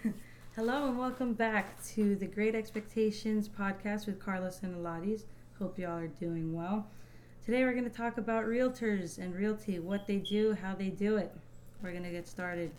Hello 0.56 0.88
and 0.88 0.98
welcome 0.98 1.34
back 1.34 1.82
to 1.84 2.14
the 2.14 2.26
Great 2.26 2.54
Expectations 2.54 3.48
podcast 3.48 4.06
with 4.06 4.18
Carlos 4.18 4.60
and 4.62 4.74
Elades. 4.76 5.24
Hope 5.58 5.78
y'all 5.78 5.98
are 5.98 6.06
doing 6.06 6.54
well. 6.54 6.86
Today 7.44 7.64
we're 7.64 7.72
going 7.72 7.84
to 7.84 7.90
talk 7.90 8.16
about 8.16 8.44
realtors 8.44 9.18
and 9.18 9.34
realty, 9.34 9.80
what 9.80 10.06
they 10.06 10.16
do, 10.16 10.54
how 10.54 10.74
they 10.74 10.88
do 10.88 11.16
it. 11.16 11.34
We're 11.82 11.90
going 11.90 12.04
to 12.04 12.10
get 12.10 12.26
started. 12.26 12.70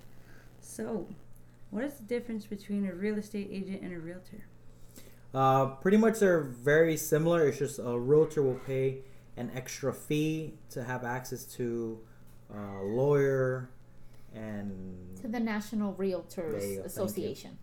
So, 0.61 1.07
what 1.69 1.83
is 1.83 1.95
the 1.95 2.03
difference 2.03 2.45
between 2.45 2.87
a 2.87 2.93
real 2.93 3.17
estate 3.17 3.49
agent 3.51 3.81
and 3.81 3.93
a 3.93 3.99
realtor? 3.99 4.45
Uh, 5.33 5.67
pretty 5.67 5.97
much 5.97 6.19
they're 6.19 6.41
very 6.41 6.97
similar. 6.97 7.47
It's 7.47 7.59
just 7.59 7.79
a 7.79 7.99
realtor 7.99 8.41
will 8.41 8.59
pay 8.65 8.99
an 9.37 9.51
extra 9.53 9.93
fee 9.93 10.53
to 10.71 10.83
have 10.83 11.03
access 11.03 11.43
to 11.55 11.99
a 12.51 12.83
lawyer 12.83 13.69
and 14.33 15.17
to 15.21 15.27
the 15.27 15.39
National 15.39 15.93
Realtors 15.93 16.35
There 16.35 16.43
you 16.43 16.51
go, 16.51 16.59
thank 16.59 16.77
you. 16.77 16.83
Association. 16.85 17.57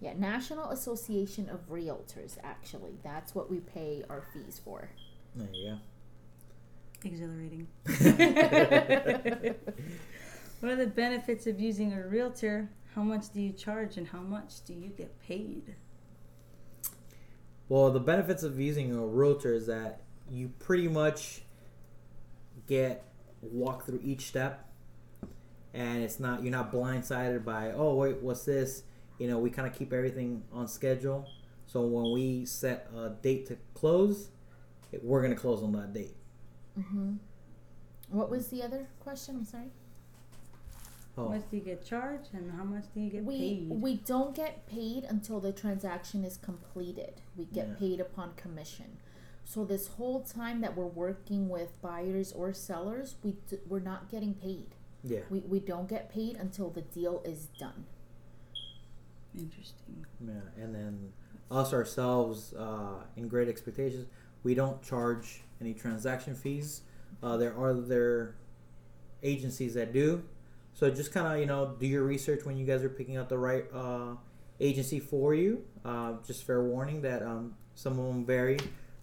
Yeah, 0.00 0.14
National 0.16 0.70
Association 0.70 1.48
of 1.50 1.68
Realtors. 1.68 2.38
Actually, 2.42 2.98
that's 3.02 3.34
what 3.34 3.50
we 3.50 3.60
pay 3.60 4.02
our 4.08 4.22
fees 4.32 4.60
for. 4.64 4.90
there 5.34 5.48
you 5.52 5.70
go. 5.72 5.78
Exhilarating. 7.08 7.66
go. 7.84 9.54
What 10.60 10.72
are 10.72 10.76
the 10.76 10.86
benefits 10.86 11.46
of 11.46 11.58
using 11.58 11.94
a 11.94 12.06
realtor? 12.06 12.68
How 12.94 13.02
much 13.02 13.32
do 13.32 13.40
you 13.40 13.52
charge 13.52 13.96
and 13.96 14.06
how 14.06 14.20
much 14.20 14.62
do 14.66 14.74
you 14.74 14.88
get 14.90 15.18
paid? 15.20 15.74
well, 17.70 17.90
the 17.92 18.00
benefits 18.00 18.42
of 18.42 18.58
using 18.58 18.92
a 18.92 19.06
realtor 19.06 19.54
is 19.54 19.68
that 19.68 20.02
you 20.28 20.48
pretty 20.58 20.88
much 20.88 21.42
get 22.66 23.04
walk 23.42 23.86
through 23.86 24.00
each 24.02 24.26
step, 24.26 24.68
and 25.74 26.02
it's 26.02 26.18
not 26.20 26.42
you're 26.42 26.52
not 26.52 26.72
blindsided 26.72 27.44
by 27.44 27.72
oh 27.72 27.94
wait 27.94 28.16
what's 28.20 28.44
this 28.44 28.82
you 29.18 29.28
know 29.28 29.38
we 29.38 29.50
kind 29.50 29.68
of 29.68 29.74
keep 29.78 29.92
everything 29.92 30.42
on 30.52 30.66
schedule. 30.68 31.26
So 31.66 31.82
when 31.86 32.12
we 32.12 32.44
set 32.46 32.90
a 32.96 33.10
date 33.10 33.46
to 33.46 33.56
close, 33.74 34.30
it, 34.90 35.04
we're 35.04 35.22
gonna 35.22 35.36
close 35.36 35.62
on 35.62 35.72
that 35.72 35.92
date. 35.92 36.16
Mm-hmm. 36.78 37.12
What 38.08 38.28
was 38.30 38.48
the 38.48 38.62
other 38.62 38.88
question? 38.98 39.36
I'm 39.36 39.44
sorry. 39.44 39.70
How 41.16 41.24
Oh, 41.24 41.28
much 41.28 41.42
do 41.50 41.56
you 41.58 41.62
get 41.62 41.84
charged 41.84 42.32
and 42.32 42.50
how 42.52 42.64
much 42.64 42.84
do 42.94 43.00
you 43.00 43.10
get 43.10 43.24
We 43.24 43.38
paid? 43.38 43.68
we 43.70 43.96
don't 43.96 44.34
get 44.34 44.66
paid 44.66 45.04
until 45.04 45.38
the 45.40 45.52
transaction 45.52 46.24
is 46.24 46.36
completed. 46.36 47.20
We 47.36 47.44
get 47.44 47.68
Yeah. 47.68 47.74
paid 47.78 48.00
upon 48.00 48.34
commission. 48.34 48.96
So 49.44 49.64
this 49.64 49.88
whole 49.88 50.22
time 50.22 50.60
that 50.62 50.76
we're 50.76 50.86
working 50.86 51.48
with 51.48 51.80
buyers 51.82 52.32
or 52.32 52.52
sellers, 52.52 53.16
we 53.22 53.32
d- 53.48 53.58
we're 53.68 53.80
not 53.80 54.08
getting 54.08 54.34
paid. 54.34 54.74
Yeah. 55.04 55.20
We 55.30 55.40
we 55.40 55.60
don't 55.60 55.88
get 55.88 56.12
paid 56.12 56.36
until 56.36 56.70
the 56.70 56.82
deal 56.82 57.22
is 57.24 57.46
done. 57.58 57.86
Interesting. 59.38 60.06
Yeah, 60.26 60.62
and 60.62 60.74
then 60.74 61.12
us 61.50 61.72
ourselves 61.72 62.52
uh, 62.54 63.04
in 63.16 63.28
Great 63.28 63.48
Expectations, 63.48 64.06
we 64.42 64.54
don't 64.54 64.82
charge 64.82 65.42
any 65.60 65.74
transaction 65.74 66.34
fees. 66.34 66.82
Uh, 67.22 67.36
there 67.36 67.54
are 67.54 67.70
other 67.70 68.34
agencies 69.22 69.74
that 69.74 69.92
do. 69.92 70.22
So 70.74 70.90
just 70.90 71.12
kind 71.12 71.26
of 71.26 71.38
you 71.38 71.46
know 71.46 71.74
do 71.78 71.86
your 71.86 72.04
research 72.04 72.44
when 72.44 72.56
you 72.56 72.66
guys 72.66 72.82
are 72.82 72.88
picking 72.88 73.16
out 73.16 73.28
the 73.28 73.38
right 73.38 73.64
uh, 73.72 74.14
agency 74.60 75.00
for 75.00 75.34
you. 75.34 75.64
Uh, 75.84 76.14
just 76.26 76.44
fair 76.46 76.62
warning 76.62 77.02
that 77.02 77.22
um, 77.22 77.54
some 77.74 77.98
of 77.98 78.06
them 78.06 78.24
vary 78.24 78.58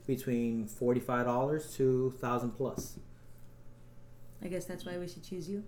between 0.05 0.67
forty 0.67 0.99
five 0.99 1.25
dollars 1.25 1.75
to 1.75 2.11
thousand 2.19 2.51
plus. 2.51 2.99
I 4.41 4.47
guess 4.47 4.65
that's 4.65 4.85
why 4.85 4.97
we 4.97 5.07
should 5.07 5.23
choose 5.23 5.49
you. 5.49 5.63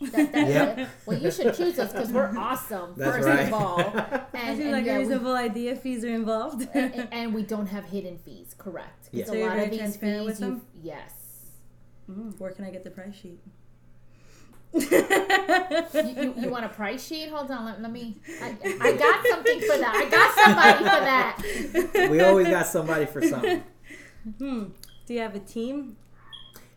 That, 0.00 0.32
that, 0.32 0.48
Yep. 0.48 0.88
Well, 1.06 1.18
you 1.18 1.30
should 1.30 1.54
choose 1.54 1.78
us 1.78 1.92
because 1.92 2.10
we're 2.10 2.36
awesome. 2.36 2.92
That's 2.96 3.16
first 3.16 3.26
right. 3.28 3.46
of 3.48 3.52
all, 3.54 3.76
That 3.92 4.28
and, 4.34 4.56
seems 4.58 4.60
and 4.60 4.72
like 4.72 4.84
yeah, 4.84 4.92
a 4.92 4.98
we- 4.98 5.04
reasonable 5.04 5.34
idea. 5.34 5.76
Fees 5.76 6.04
are 6.04 6.08
involved. 6.14 6.68
and, 6.74 7.08
and 7.12 7.34
we 7.34 7.42
don't 7.42 7.66
have 7.66 7.84
hidden 7.86 8.18
fees. 8.18 8.54
Correct. 8.58 9.08
Yeah. 9.12 9.24
So 9.24 9.32
a 9.32 9.38
you're 9.38 9.46
lot 9.46 9.54
very 9.54 9.64
of 9.66 9.70
these 9.70 9.80
transparent 9.80 10.18
fees. 10.20 10.26
with 10.26 10.38
them? 10.40 10.62
you- 10.82 10.90
Yes. 10.92 11.12
Mm, 12.10 12.38
where 12.38 12.50
can 12.52 12.64
I 12.64 12.70
get 12.70 12.84
the 12.84 12.90
price 12.90 13.14
sheet? 13.16 13.40
You, 14.72 14.80
you, 14.90 16.34
you 16.36 16.50
want 16.50 16.64
a 16.66 16.68
price 16.68 17.06
sheet? 17.06 17.30
Hold 17.30 17.50
on. 17.50 17.64
Let, 17.64 17.80
let 17.80 17.90
me. 17.90 18.16
I, 18.42 18.56
I 18.80 18.92
got 18.98 19.26
something 19.26 19.60
for 19.60 19.78
that. 19.78 19.94
I 19.94 20.10
got 20.10 20.34
somebody 20.44 20.78
for 20.84 21.94
that. 21.96 22.10
we 22.10 22.20
always 22.20 22.48
got 22.48 22.66
somebody 22.66 23.06
for 23.06 23.22
something. 23.22 23.62
hmm. 24.38 24.64
Do 25.06 25.14
you 25.14 25.20
have 25.20 25.34
a 25.34 25.40
team? 25.40 25.96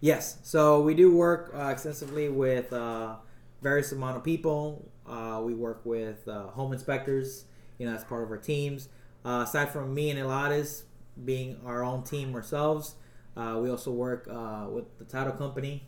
Yes. 0.02 0.38
So 0.44 0.82
we 0.82 0.94
do 0.94 1.14
work 1.16 1.54
uh, 1.56 1.68
extensively 1.68 2.30
with 2.30 2.72
uh, 2.72 3.16
various 3.62 3.92
amount 3.92 4.18
of 4.18 4.24
people. 4.24 4.90
Uh, 5.08 5.42
we 5.44 5.54
work 5.54 5.82
with 5.84 6.28
uh, 6.28 6.48
home 6.48 6.74
inspectors. 6.74 7.46
You 7.78 7.88
know, 7.88 7.96
as 7.96 8.04
part 8.04 8.24
of 8.24 8.32
our 8.32 8.38
teams. 8.38 8.90
Uh, 9.24 9.46
aside 9.48 9.70
from 9.70 9.94
me 9.94 10.10
and 10.10 10.20
Elades 10.20 10.84
being 11.24 11.62
our 11.66 11.82
own 11.82 12.04
team 12.04 12.36
ourselves, 12.36 12.96
uh, 13.38 13.58
we 13.62 13.70
also 13.70 13.90
work 13.92 14.28
with 14.70 14.98
the 14.98 15.06
title 15.06 15.32
company. 15.32 15.88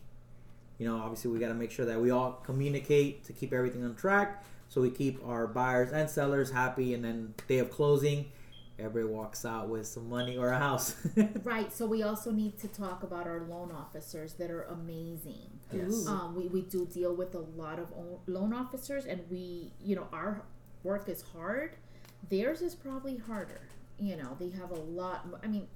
You 0.78 0.88
know, 0.88 0.96
obviously 0.96 1.30
we 1.30 1.38
got 1.38 1.48
to 1.48 1.54
make 1.54 1.70
sure 1.70 1.84
that 1.84 2.00
we 2.00 2.10
all 2.10 2.40
communicate 2.44 3.24
to 3.24 3.34
keep 3.34 3.52
everything 3.52 3.84
on 3.84 3.94
track, 3.94 4.42
so 4.70 4.80
we 4.80 4.90
keep 4.90 5.22
our 5.26 5.46
buyers 5.46 5.92
and 5.92 6.08
sellers 6.08 6.50
happy. 6.50 6.94
And 6.94 7.04
then 7.04 7.34
day 7.46 7.58
of 7.58 7.70
closing, 7.70 8.32
everybody 8.78 9.12
walks 9.12 9.44
out 9.44 9.68
with 9.68 9.86
some 9.86 10.08
money 10.08 10.36
or 10.36 10.50
a 10.50 10.58
house. 10.58 10.96
Right. 11.44 11.72
So 11.72 11.86
we 11.86 12.02
also 12.02 12.30
need 12.30 12.58
to 12.60 12.68
talk 12.68 13.02
about 13.02 13.26
our 13.26 13.40
loan 13.40 13.72
officers 13.72 14.34
that 14.34 14.50
are 14.50 14.62
amazing. 14.64 15.50
yes. 15.72 16.06
Um, 16.06 16.34
we, 16.34 16.46
we 16.48 16.62
do 16.62 16.86
deal 16.86 17.14
with 17.14 17.34
a 17.34 17.40
lot 17.40 17.78
of 17.78 17.92
loan 18.26 18.52
officers, 18.52 19.04
and 19.04 19.22
we, 19.30 19.72
you 19.80 19.96
know, 19.96 20.08
our 20.12 20.42
work 20.82 21.08
is 21.08 21.22
hard. 21.22 21.76
Theirs 22.28 22.62
is 22.62 22.74
probably 22.74 23.16
harder. 23.16 23.60
You 23.98 24.16
know, 24.16 24.36
they 24.38 24.50
have 24.50 24.70
a 24.70 24.80
lot. 24.80 25.26
I 25.42 25.46
mean, 25.46 25.66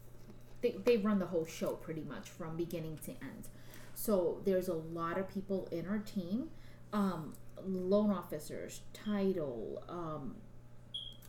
they, 0.63 0.77
they 0.85 0.97
run 0.97 1.19
the 1.19 1.27
whole 1.27 1.47
show 1.47 1.73
pretty 1.73 2.03
much 2.03 2.31
from 2.31 2.57
beginning 2.57 2.99
to 3.05 3.11
end. 3.11 3.49
So 3.95 4.41
there's 4.45 4.69
a 4.69 4.75
lot 4.75 5.19
of 5.19 5.29
people 5.29 5.69
in 5.71 5.87
our 5.89 5.99
team 5.99 6.51
um, 6.93 7.35
loan 7.65 8.11
officers, 8.11 8.83
title, 8.93 9.83
um, 9.89 10.37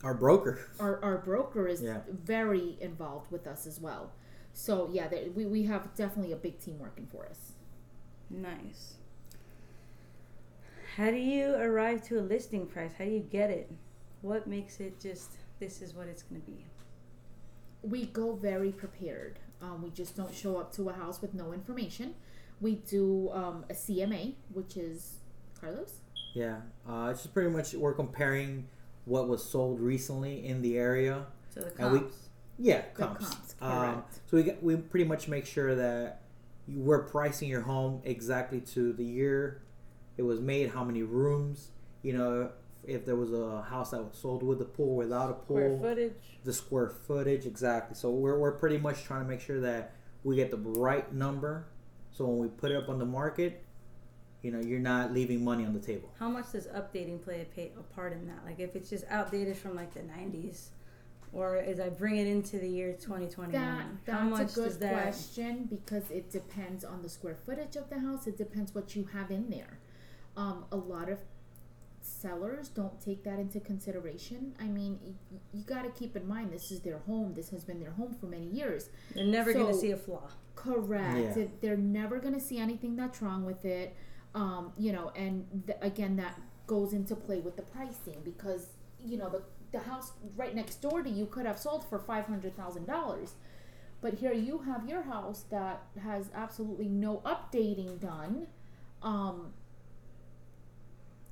Our 0.03 0.13
broker. 0.13 0.59
our, 0.80 1.03
our 1.03 1.18
broker 1.18 1.68
is 1.68 1.81
Yeah. 1.81 2.02
very 2.09 2.78
involved 2.81 3.31
with 3.31 3.47
us 3.47 3.66
as 3.66 3.80
well. 3.80 4.12
So 4.53 4.90
yeah, 4.91 5.08
there, 5.08 5.30
we, 5.35 5.46
we 5.46 5.63
have 5.63 5.94
definitely 5.96 6.31
a 6.34 6.38
big 6.38 6.59
team 6.59 6.80
working 6.80 7.08
for 7.08 7.25
us. 7.25 7.53
Nice. 8.30 8.96
How 10.96 11.12
do 11.12 11.18
you 11.18 11.53
arrive 11.56 12.02
to 12.08 12.19
a 12.19 12.22
listing 12.22 12.66
price? 12.68 12.91
How 12.97 13.06
do 13.06 13.12
you 13.12 13.19
get 13.19 13.50
it? 13.50 13.72
What 14.22 14.47
makes 14.47 14.80
it 14.80 15.00
just 15.00 15.31
this 15.59 15.81
is 15.81 15.94
what 15.94 16.08
it's 16.08 16.24
going 16.24 16.41
to 16.41 16.47
be? 16.47 16.66
We 17.84 18.08
go 18.08 18.35
very 18.35 18.72
prepared. 18.72 19.40
Um, 19.62 19.81
we 19.84 19.90
just 19.91 20.16
don't 20.16 20.34
show 20.34 20.58
up 20.58 20.72
to 20.74 20.90
a 20.90 20.94
house 20.94 21.22
with 21.22 21.34
no 21.34 21.53
information. 21.53 22.16
We 22.59 22.75
do 22.75 23.29
um, 23.31 23.66
a 23.69 23.74
CMA, 23.74 24.34
which 24.53 24.78
is 24.78 25.18
Carlos. 25.59 26.00
Yeah, 26.34 26.58
uh, 26.88 27.09
it's 27.12 27.22
just 27.24 27.34
pretty 27.34 27.50
much 27.52 27.74
we're 27.74 27.94
comparing 27.94 28.68
what 29.07 29.28
was 29.28 29.44
sold 29.44 29.79
recently 29.79 30.45
in 30.45 30.62
the 30.62 30.78
area. 30.78 31.25
So 31.53 31.62
the 31.62 31.81
And 31.84 31.91
we- 31.94 32.00
comps. 32.00 32.29
Yeah, 32.59 32.81
comps. 32.94 33.29
comps, 33.29 33.56
Um, 33.62 34.03
so 34.25 34.38
we 34.38 34.44
get, 34.44 34.62
we 34.63 34.75
pretty 34.75 35.06
much 35.06 35.28
make 35.28 35.45
sure 35.45 35.75
that 35.75 36.22
you, 36.68 36.79
we're 36.81 37.03
pricing 37.03 37.47
your 37.50 37.62
home 37.62 38.01
exactly 38.03 38.59
to 38.62 38.94
the 38.94 39.06
year 39.06 39.62
it 40.17 40.23
was 40.23 40.41
made, 40.41 40.72
how 40.72 40.84
many 40.84 41.03
rooms. 41.03 41.69
You 42.01 42.13
know, 42.13 42.50
if 42.84 43.06
there 43.06 43.16
was 43.16 43.31
a 43.31 43.62
house 43.62 43.91
that 43.91 44.03
was 44.03 44.17
sold 44.17 44.41
with 44.41 44.59
a 44.62 44.66
pool, 44.66 44.96
without 44.96 45.29
a 45.29 45.34
pool, 45.34 45.78
Square 45.78 45.78
footage. 45.79 46.13
the 46.44 46.53
square 46.53 46.90
footage 46.90 47.46
exactly. 47.46 47.96
So 47.96 48.09
we're 48.09 48.40
we're 48.40 48.53
pretty 48.53 48.79
much 48.79 49.03
trying 49.03 49.22
to 49.23 49.28
make 49.29 49.41
sure 49.41 49.59
that 49.62 49.94
we 50.23 50.35
get 50.35 50.50
the 50.50 50.57
right 50.57 51.13
number. 51.13 51.67
So 52.12 52.25
when 52.25 52.40
we 52.40 52.47
put 52.47 52.72
it 52.72 52.78
up 52.78 52.90
on 52.90 52.97
the 52.97 53.06
market, 53.06 53.63
you 54.41 54.51
know, 54.51 54.59
you're 54.59 54.79
not 54.79 55.13
leaving 55.13 55.43
money 55.43 55.65
on 55.65 55.73
the 55.73 55.79
table. 55.79 56.09
How 56.19 56.29
much 56.29 56.51
does 56.51 56.67
updating 56.67 57.21
play 57.23 57.41
a, 57.41 57.45
pay, 57.45 57.71
a 57.77 57.83
part 57.93 58.13
in 58.13 58.27
that? 58.27 58.45
Like 58.45 58.59
if 58.59 58.75
it's 58.75 58.89
just 58.89 59.05
outdated 59.09 59.57
from 59.57 59.75
like 59.75 59.93
the 59.93 60.01
90s, 60.01 60.67
or 61.34 61.57
as 61.57 61.79
I 61.79 61.89
bring 61.89 62.16
it 62.17 62.28
into 62.28 62.57
the 62.57 62.67
year 62.69 62.93
2021, 62.93 63.51
That 64.05 64.11
how 64.13 64.22
much 64.23 64.39
that's 64.39 64.53
a 64.53 64.55
good 64.55 64.66
does 64.66 64.78
that? 64.79 64.93
question 65.03 65.67
because 65.69 66.09
it 66.09 66.31
depends 66.31 66.85
on 66.85 67.01
the 67.01 67.09
square 67.09 67.35
footage 67.35 67.75
of 67.75 67.89
the 67.89 67.99
house. 67.99 68.28
It 68.28 68.37
depends 68.37 68.73
what 68.73 68.95
you 68.95 69.05
have 69.13 69.29
in 69.31 69.49
there. 69.49 69.79
Um, 70.37 70.66
a 70.72 70.78
lot 70.78 71.09
of 71.09 71.19
sellers 72.01 72.69
don't 72.69 72.99
take 73.01 73.23
that 73.23 73.40
into 73.40 73.59
consideration. 73.59 74.53
I 74.59 74.66
mean, 74.66 74.99
y- 75.03 75.40
you 75.53 75.63
got 75.63 75.83
to 75.83 75.90
keep 75.90 76.16
in 76.16 76.28
mind 76.28 76.51
this 76.51 76.72
is 76.72 76.79
their 76.79 76.99
home. 76.99 77.33
This 77.33 77.49
has 77.49 77.63
been 77.66 77.79
their 77.79 77.91
home 77.91 78.13
for 78.19 78.28
many 78.28 78.45
years. 78.47 78.90
They're 79.13 79.25
never 79.25 79.51
going 79.53 79.67
to 79.67 79.73
see 79.73 79.91
a 79.91 79.97
flaw. 79.97 80.29
Correct. 80.55 81.37
Yeah. 81.37 81.45
They're 81.61 81.75
never 81.78 82.19
going 82.19 82.33
to 82.33 82.40
see 82.40 82.57
anything 82.59 82.95
that's 82.95 83.22
wrong 83.22 83.45
with 83.45 83.66
it. 83.66 83.95
Um, 84.37 84.72
you 84.78 84.91
know, 84.91 85.11
and 85.16 85.45
th- 85.66 85.79
again, 85.81 86.16
that 86.17 86.39
goes 86.67 86.93
into 86.93 87.16
play 87.16 87.39
with 87.39 87.55
the 87.55 87.63
pricing 87.63 88.17
because 88.23 88.67
you 89.03 89.17
know 89.17 89.29
the 89.29 89.41
the 89.72 89.79
house 89.79 90.11
right 90.35 90.53
next 90.53 90.75
door 90.75 91.01
to 91.01 91.09
you 91.09 91.25
could 91.25 91.45
have 91.47 91.57
sold 91.57 91.84
for 91.89 91.97
five 91.97 92.25
hundred 92.25 92.55
thousand 92.55 92.85
dollars, 92.85 93.34
but 93.99 94.13
here 94.16 94.34
you 94.34 94.59
have 94.59 94.87
your 94.87 95.01
house 95.01 95.45
that 95.49 95.81
has 96.03 96.29
absolutely 96.35 96.87
no 96.87 97.13
updating 97.25 97.99
done. 97.99 98.45
Um, 99.01 99.53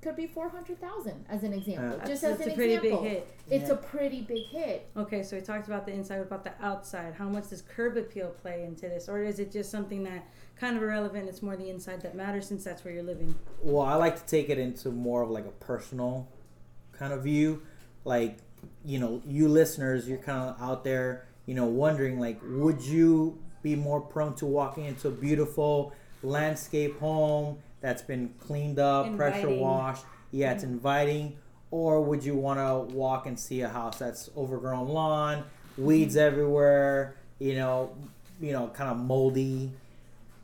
could 0.06 0.16
be 0.16 0.28
four 0.28 0.48
hundred 0.50 0.80
thousand 0.80 1.26
as 1.30 1.42
an 1.44 1.52
example. 1.52 2.00
Uh, 2.00 2.06
Just 2.06 2.22
That's 2.22 2.40
as 2.40 2.48
a 2.48 2.50
an 2.52 2.56
pretty 2.56 2.76
example, 2.76 3.02
big 3.02 3.12
hit. 3.12 3.28
it's 3.50 3.70
Yeah. 3.70 3.74
a 3.74 3.78
pretty 3.78 4.22
big 4.22 4.46
hit. 4.46 4.88
Okay, 4.96 5.24
so 5.24 5.36
we 5.36 5.42
talked 5.42 5.68
about 5.68 5.86
the 5.88 5.94
inside. 5.94 6.20
What 6.20 6.28
about 6.28 6.44
the 6.44 6.54
outside? 6.64 7.16
How 7.16 7.28
much 7.28 7.50
does 7.50 7.64
curb 7.64 7.98
appeal 7.98 8.30
play 8.30 8.64
into 8.64 8.82
this, 8.88 9.10
or 9.10 9.24
is 9.24 9.40
it 9.40 9.52
just 9.52 9.72
something 9.72 10.04
that 10.04 10.24
kind 10.60 10.78
of 10.78 10.84
irrelevant? 10.84 11.28
It's 11.28 11.42
more 11.42 11.56
the 11.58 11.70
inside 11.72 12.02
that 12.02 12.14
matters 12.16 12.48
since 12.48 12.64
that's 12.64 12.86
where 12.86 12.94
you're 12.94 13.04
living. 13.04 13.34
Well, 13.64 13.84
I 13.86 13.96
like 13.96 14.16
to 14.18 14.26
take 14.26 14.50
it 14.50 14.60
into 14.60 14.90
more 14.92 15.24
of 15.24 15.32
like 15.32 15.46
a 15.48 15.52
personal 15.52 16.28
kind 16.94 17.12
of 17.12 17.24
view. 17.24 17.64
Like, 18.04 18.38
you 18.86 19.00
know, 19.00 19.24
you 19.26 19.48
listeners, 19.48 20.08
you're 20.08 20.20
kind 20.20 20.50
of 20.50 20.62
out 20.62 20.84
there, 20.84 21.26
you 21.48 21.56
know, 21.56 21.66
wondering 21.66 22.20
like, 22.20 22.40
would 22.44 22.82
you 22.84 23.40
be 23.64 23.76
more 23.76 24.00
prone 24.00 24.36
to 24.36 24.46
walking 24.46 24.86
into 24.86 25.08
a 25.08 25.12
beautiful 25.12 25.92
landscape 26.22 27.00
home 27.00 27.58
that's 27.86 28.02
been 28.02 28.34
cleaned 28.40 28.80
up, 28.80 29.16
pressure 29.16 29.50
washed? 29.50 30.04
Yeah, 30.32 30.52
it's 30.54 30.64
inviting. 30.64 31.38
Or 31.72 32.02
would 32.02 32.24
you 32.24 32.36
want 32.36 32.60
to 32.60 32.96
walk 32.96 33.26
and 33.28 33.40
see 33.40 33.62
a 33.62 33.70
house 33.70 34.00
that's 34.00 34.30
overgrown 34.36 34.88
lawn, 34.90 35.44
weeds 35.78 36.16
everywhere, 36.18 37.16
you 37.40 37.56
know, 37.56 37.96
you 38.42 38.52
know, 38.54 38.68
kind 38.74 38.90
of 38.90 38.98
moldy. 38.98 39.72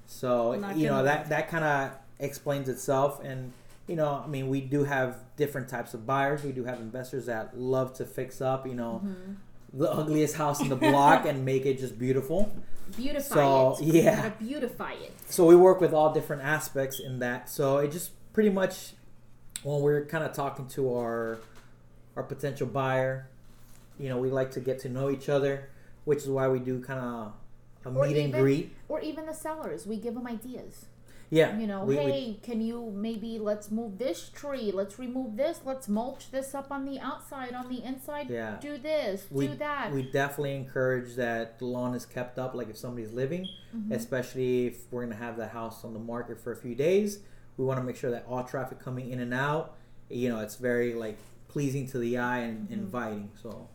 So 0.07 0.55
Not 0.55 0.77
you 0.77 0.87
know 0.87 1.03
that 1.03 1.29
that 1.29 1.49
kind 1.49 1.63
of 1.63 1.91
explains 2.19 2.69
itself, 2.69 3.23
and 3.23 3.53
you 3.87 3.95
know, 3.95 4.21
I 4.23 4.27
mean, 4.27 4.49
we 4.49 4.61
do 4.61 4.83
have 4.83 5.17
different 5.37 5.67
types 5.69 5.93
of 5.93 6.05
buyers. 6.05 6.43
We 6.43 6.51
do 6.51 6.63
have 6.65 6.79
investors 6.79 7.25
that 7.25 7.57
love 7.57 7.93
to 7.95 8.05
fix 8.05 8.39
up, 8.41 8.67
you 8.67 8.75
know, 8.75 9.01
Mm-hmm. 9.03 9.79
the 9.79 9.89
ugliest 9.91 10.35
house 10.35 10.59
in 10.61 10.69
the 10.69 10.75
block 10.75 11.25
and 11.29 11.43
make 11.45 11.65
it 11.65 11.79
just 11.79 11.97
beautiful. 11.97 12.53
Beautify 12.95 13.35
So, 13.35 13.77
it. 13.79 13.85
Yeah. 13.85 14.29
beautify 14.29 14.93
it. 14.93 15.13
So 15.29 15.45
we 15.45 15.55
work 15.55 15.81
with 15.81 15.93
all 15.93 16.13
different 16.13 16.41
aspects 16.43 16.99
in 16.99 17.19
that. 17.19 17.49
So 17.49 17.77
it 17.77 17.91
just 17.91 18.11
pretty 18.33 18.49
much 18.49 18.93
when 19.63 19.81
we're 19.81 20.05
kind 20.05 20.23
of 20.23 20.33
talking 20.33 20.67
to 20.69 20.93
our 20.95 21.39
our 22.15 22.23
potential 22.23 22.67
buyer, 22.67 23.29
you 23.97 24.09
know, 24.09 24.17
we 24.17 24.29
like 24.29 24.51
to 24.51 24.59
get 24.59 24.79
to 24.79 24.89
know 24.89 25.09
each 25.09 25.29
other, 25.29 25.69
which 26.03 26.19
is 26.19 26.29
why 26.29 26.47
we 26.49 26.59
do 26.59 26.81
kind 26.81 26.99
of 26.99 27.33
a 27.85 27.97
Or 27.97 28.05
meet 28.05 28.17
and 28.17 28.33
greet. 28.33 28.75
Or 28.89 28.99
even 28.99 29.25
the 29.25 29.33
sellers, 29.33 29.87
we 29.87 29.97
give 29.97 30.13
them 30.15 30.27
ideas. 30.27 30.85
Yeah, 31.33 31.57
You 31.57 31.65
know, 31.65 31.85
we- 31.85 31.95
we- 31.95 32.01
hey, 32.03 32.39
can 32.43 32.59
you 32.59 32.91
maybe 32.93 33.39
let's 33.39 33.71
move 33.71 33.97
this 33.97 34.27
tree, 34.27 34.69
let's 34.73 34.99
remove 34.99 35.37
this, 35.37 35.61
let's 35.63 35.87
mulch 35.87 36.29
this 36.29 36.53
up 36.53 36.69
on 36.73 36.83
the 36.83 36.99
outside, 36.99 37.53
on 37.53 37.69
the 37.69 37.81
inside, 37.81 38.29
Yeah. 38.29 38.57
do 38.59 38.77
this, 38.77 39.27
we, 39.31 39.47
do 39.47 39.55
that. 39.55 39.93
we 39.93 40.03
definitely 40.11 40.55
encourage 40.57 41.15
that 41.15 41.57
the 41.57 41.65
lawn 41.65 41.95
is 41.95 42.05
kept 42.05 42.37
up 42.37 42.53
like 42.53 42.69
if 42.69 42.77
somebody's 42.77 43.13
living 43.13 43.47
Mm-hmm. 43.73 43.93
especially 43.93 44.67
if 44.67 44.91
we're 44.91 45.05
going 45.05 45.17
to 45.17 45.23
have 45.23 45.37
the 45.37 45.47
house 45.47 45.85
on 45.85 45.93
the 45.93 45.99
market 45.99 46.37
for 46.37 46.51
a 46.51 46.55
few 46.57 46.75
days 46.75 47.19
we 47.55 47.63
want 47.63 47.79
to 47.79 47.83
make 47.85 47.95
sure 47.95 48.11
that 48.11 48.25
all 48.27 48.43
traffic 48.43 48.79
coming 48.79 49.09
in 49.09 49.21
and 49.21 49.33
out 49.33 49.75
you 50.09 50.27
know 50.27 50.39
it's 50.41 50.57
very 50.57 50.93
like 50.93 51.17
pleasing 51.47 51.87
to 51.87 51.97
the 51.97 52.17
eye 52.17 52.39
and 52.39 52.65
Mm-hmm. 52.65 52.73
inviting 52.73 53.31
so 53.41 53.69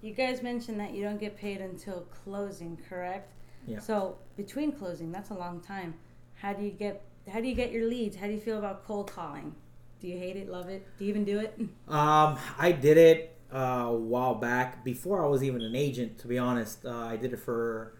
You 0.00 0.14
guys 0.14 0.42
mentioned 0.42 0.80
that 0.80 0.94
you 0.94 1.02
don't 1.02 1.20
get 1.20 1.36
paid 1.36 1.60
until 1.60 2.06
closing, 2.24 2.78
correct? 2.88 3.32
Yeah. 3.66 3.80
So 3.80 4.16
between 4.36 4.72
closing, 4.72 5.10
that's 5.12 5.28
a 5.30 5.34
long 5.34 5.60
time. 5.60 5.94
How 6.36 6.52
do 6.52 6.64
you 6.64 6.70
get 6.70 7.02
how 7.30 7.40
do 7.40 7.48
you 7.48 7.54
get 7.54 7.72
your 7.72 7.88
leads? 7.88 8.16
How 8.16 8.26
do 8.26 8.32
you 8.32 8.40
feel 8.40 8.58
about 8.58 8.86
cold 8.86 9.10
calling? 9.10 9.54
Do 10.00 10.08
you 10.08 10.18
hate 10.18 10.36
it, 10.36 10.48
love 10.48 10.68
it? 10.68 10.86
Do 10.98 11.04
you 11.04 11.10
even 11.10 11.24
do 11.24 11.40
it? 11.40 11.58
um, 11.88 12.38
i 12.58 12.72
did 12.72 12.96
it 12.96 13.36
uh, 13.52 13.86
a 13.88 13.94
while 13.94 14.34
back 14.34 14.84
before 14.84 15.24
i 15.24 15.28
was 15.28 15.42
even 15.42 15.62
an 15.62 15.76
agent 15.76 16.18
to 16.18 16.26
be 16.26 16.36
honest 16.36 16.84
uh, 16.84 16.90
i 16.90 17.16
did 17.16 17.32
it 17.32 17.38
for 17.38 17.94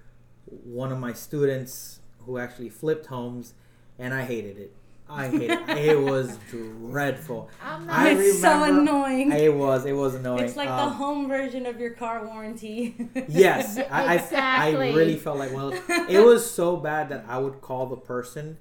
one 0.47 0.91
of 0.93 0.99
my 0.99 1.13
students 1.13 2.01
who 2.21 2.37
actually 2.39 2.69
flipped 2.69 3.07
homes 3.07 3.55
and 3.99 4.13
i 4.13 4.25
hated 4.25 4.59
it 4.59 4.75
i 5.09 5.29
hate 5.29 5.51
it 5.51 5.69
it 5.79 6.01
was 6.01 6.37
dreadful 6.51 7.49
I'm 7.63 7.89
I 7.89 8.11
it's 8.11 8.41
so 8.41 8.65
annoying. 8.65 9.31
it 9.33 9.55
was 9.55 9.87
it 9.87 9.93
was 9.93 10.15
annoying 10.17 10.45
it's 10.45 10.57
like 10.57 10.69
the 10.69 10.75
Um, 10.75 10.93
home 10.95 11.29
version 11.29 11.65
of 11.67 11.79
your 11.79 11.91
car 11.91 12.27
warranty. 12.27 12.97
Yes, 13.29 13.79
I, 13.79 14.17
I, 14.19 14.69
I 14.69 14.71
really 14.73 15.17
felt 15.17 15.39
like 15.39 15.53
well, 15.53 15.73
it 16.09 16.25
was 16.25 16.49
so 16.51 16.77
bad 16.77 17.09
that 17.11 17.25
I 17.29 17.39
would 17.39 17.61
call 17.61 17.87
the 17.87 17.97
person, 17.97 18.59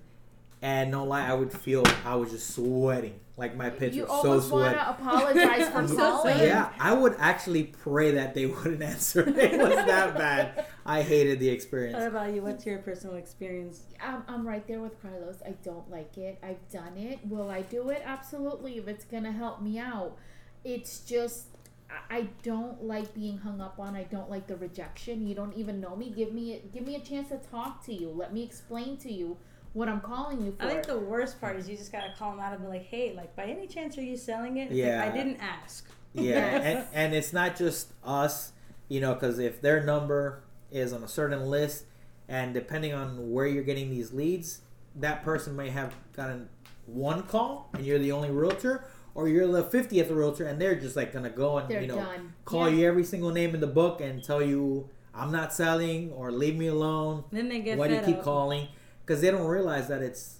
and 0.61 0.91
no 0.91 1.03
lie, 1.03 1.27
I 1.27 1.33
would 1.33 1.51
feel 1.51 1.83
I 2.05 2.15
was 2.15 2.31
just 2.31 2.53
sweating, 2.55 3.19
like 3.37 3.55
my 3.55 3.69
pits 3.69 3.95
you 3.95 4.03
were 4.03 4.07
so 4.07 4.13
sweaty. 4.21 4.25
You 4.25 4.29
almost 4.31 4.51
want 4.51 4.63
sweaty. 4.63 4.75
to 4.75 4.89
apologize 4.89 5.69
for 5.69 5.77
I'm 5.79 5.87
so 5.87 5.95
calling. 5.97 6.39
Yeah, 6.39 6.69
I 6.79 6.93
would 6.93 7.15
actually 7.19 7.63
pray 7.65 8.11
that 8.11 8.33
they 8.33 8.45
wouldn't 8.47 8.81
answer. 8.81 9.21
It 9.27 9.59
was 9.59 9.75
that 9.75 10.17
bad. 10.17 10.65
I 10.85 11.01
hated 11.01 11.39
the 11.39 11.49
experience. 11.49 11.95
what 11.97 12.07
about 12.07 12.33
you? 12.33 12.41
What's 12.41 12.65
your 12.65 12.79
personal 12.79 13.15
experience? 13.15 13.83
I'm, 14.01 14.23
I'm 14.27 14.47
right 14.47 14.65
there 14.67 14.79
with 14.81 15.01
Carlos. 15.01 15.37
I 15.45 15.51
don't 15.63 15.89
like 15.91 16.17
it. 16.17 16.37
I've 16.43 16.67
done 16.71 16.97
it. 16.97 17.19
Will 17.27 17.49
I 17.49 17.61
do 17.63 17.89
it? 17.89 18.01
Absolutely. 18.05 18.77
If 18.77 18.87
it's 18.87 19.05
gonna 19.05 19.31
help 19.31 19.61
me 19.61 19.77
out, 19.79 20.17
it's 20.63 20.99
just 20.99 21.47
I- 21.89 22.17
I 22.17 22.27
don't 22.43 22.83
like 22.83 23.13
being 23.13 23.37
hung 23.39 23.61
up 23.61 23.79
on. 23.79 23.95
I 23.95 24.03
don't 24.03 24.29
like 24.29 24.47
the 24.47 24.55
rejection. 24.55 25.27
You 25.27 25.35
don't 25.35 25.53
even 25.55 25.79
know 25.79 25.95
me. 25.95 26.09
Give 26.09 26.33
me 26.33 26.61
give 26.73 26.85
me 26.85 26.95
a 26.95 26.99
chance 26.99 27.29
to 27.29 27.37
talk 27.37 27.83
to 27.85 27.93
you. 27.93 28.09
Let 28.09 28.33
me 28.33 28.41
explain 28.43 28.97
to 28.97 29.11
you 29.11 29.37
what 29.75 29.87
I'm 29.89 30.01
calling 30.01 30.43
you 30.43 30.51
for. 30.53 30.65
I 30.65 30.69
think 30.69 30.85
the 30.85 30.97
worst 30.99 31.39
part 31.39 31.57
is 31.57 31.69
you 31.69 31.75
just 31.77 31.91
gotta 31.91 32.13
call 32.17 32.31
them 32.31 32.39
out 32.39 32.53
and 32.53 32.61
be 32.63 32.67
like, 32.67 32.83
"Hey, 32.85 33.13
like, 33.15 33.35
by 33.35 33.43
any 33.45 33.67
chance 33.67 33.97
are 33.97 34.01
you 34.03 34.17
selling 34.17 34.57
it?" 34.57 34.63
It's 34.63 34.71
like, 34.71 34.77
Yeah. 34.79 35.03
I 35.03 35.15
didn't 35.15 35.37
ask. 35.41 35.87
Yeah, 36.13 36.33
and, 36.63 36.85
and 36.93 37.13
it's 37.13 37.33
not 37.33 37.55
just 37.57 37.89
us, 38.03 38.53
you 38.87 38.99
know, 39.01 39.13
because 39.13 39.37
if 39.37 39.61
their 39.61 39.83
number 39.83 40.41
is 40.71 40.93
on 40.93 41.03
a 41.03 41.07
certain 41.07 41.45
list, 41.49 41.83
and 42.27 42.53
depending 42.53 42.93
on 42.93 43.31
where 43.31 43.45
you're 43.45 43.63
getting 43.63 43.89
these 43.89 44.11
leads, 44.13 44.61
that 44.95 45.23
person 45.23 45.55
may 45.55 45.69
have 45.69 45.93
gotten 46.13 46.47
one 46.85 47.23
call, 47.23 47.69
and 47.73 47.85
you're 47.85 47.99
the 47.99 48.11
only 48.13 48.31
realtor, 48.31 48.85
or 49.13 49.27
you're 49.27 49.45
the 49.47 49.63
fiftieth 49.63 50.09
realtor, 50.09 50.45
and 50.45 50.59
they're 50.61 50.75
just 50.75 50.95
like 50.95 51.11
gonna 51.11 51.29
go 51.29 51.57
and 51.57 51.67
They're 51.69 51.81
you 51.81 51.87
know 51.87 51.97
done. 51.97 52.33
call 52.45 52.69
Yeah. 52.69 52.77
you 52.77 52.87
every 52.87 53.03
single 53.03 53.31
name 53.31 53.53
in 53.53 53.59
the 53.59 53.67
book 53.67 53.99
and 53.99 54.23
tell 54.23 54.41
you 54.41 54.89
I'm 55.13 55.31
not 55.31 55.53
selling 55.53 56.11
or 56.13 56.31
leave 56.31 56.55
me 56.57 56.67
alone. 56.67 57.23
Then 57.31 57.49
they 57.49 57.59
get 57.59 57.77
Why 57.77 57.87
do 57.89 57.95
you 57.95 58.01
keep 58.01 58.17
up. 58.17 58.23
calling? 58.23 58.67
Because 59.05 59.21
they 59.21 59.29
don't 59.31 59.45
realize 59.47 59.87
that 59.87 60.01
it's 60.01 60.39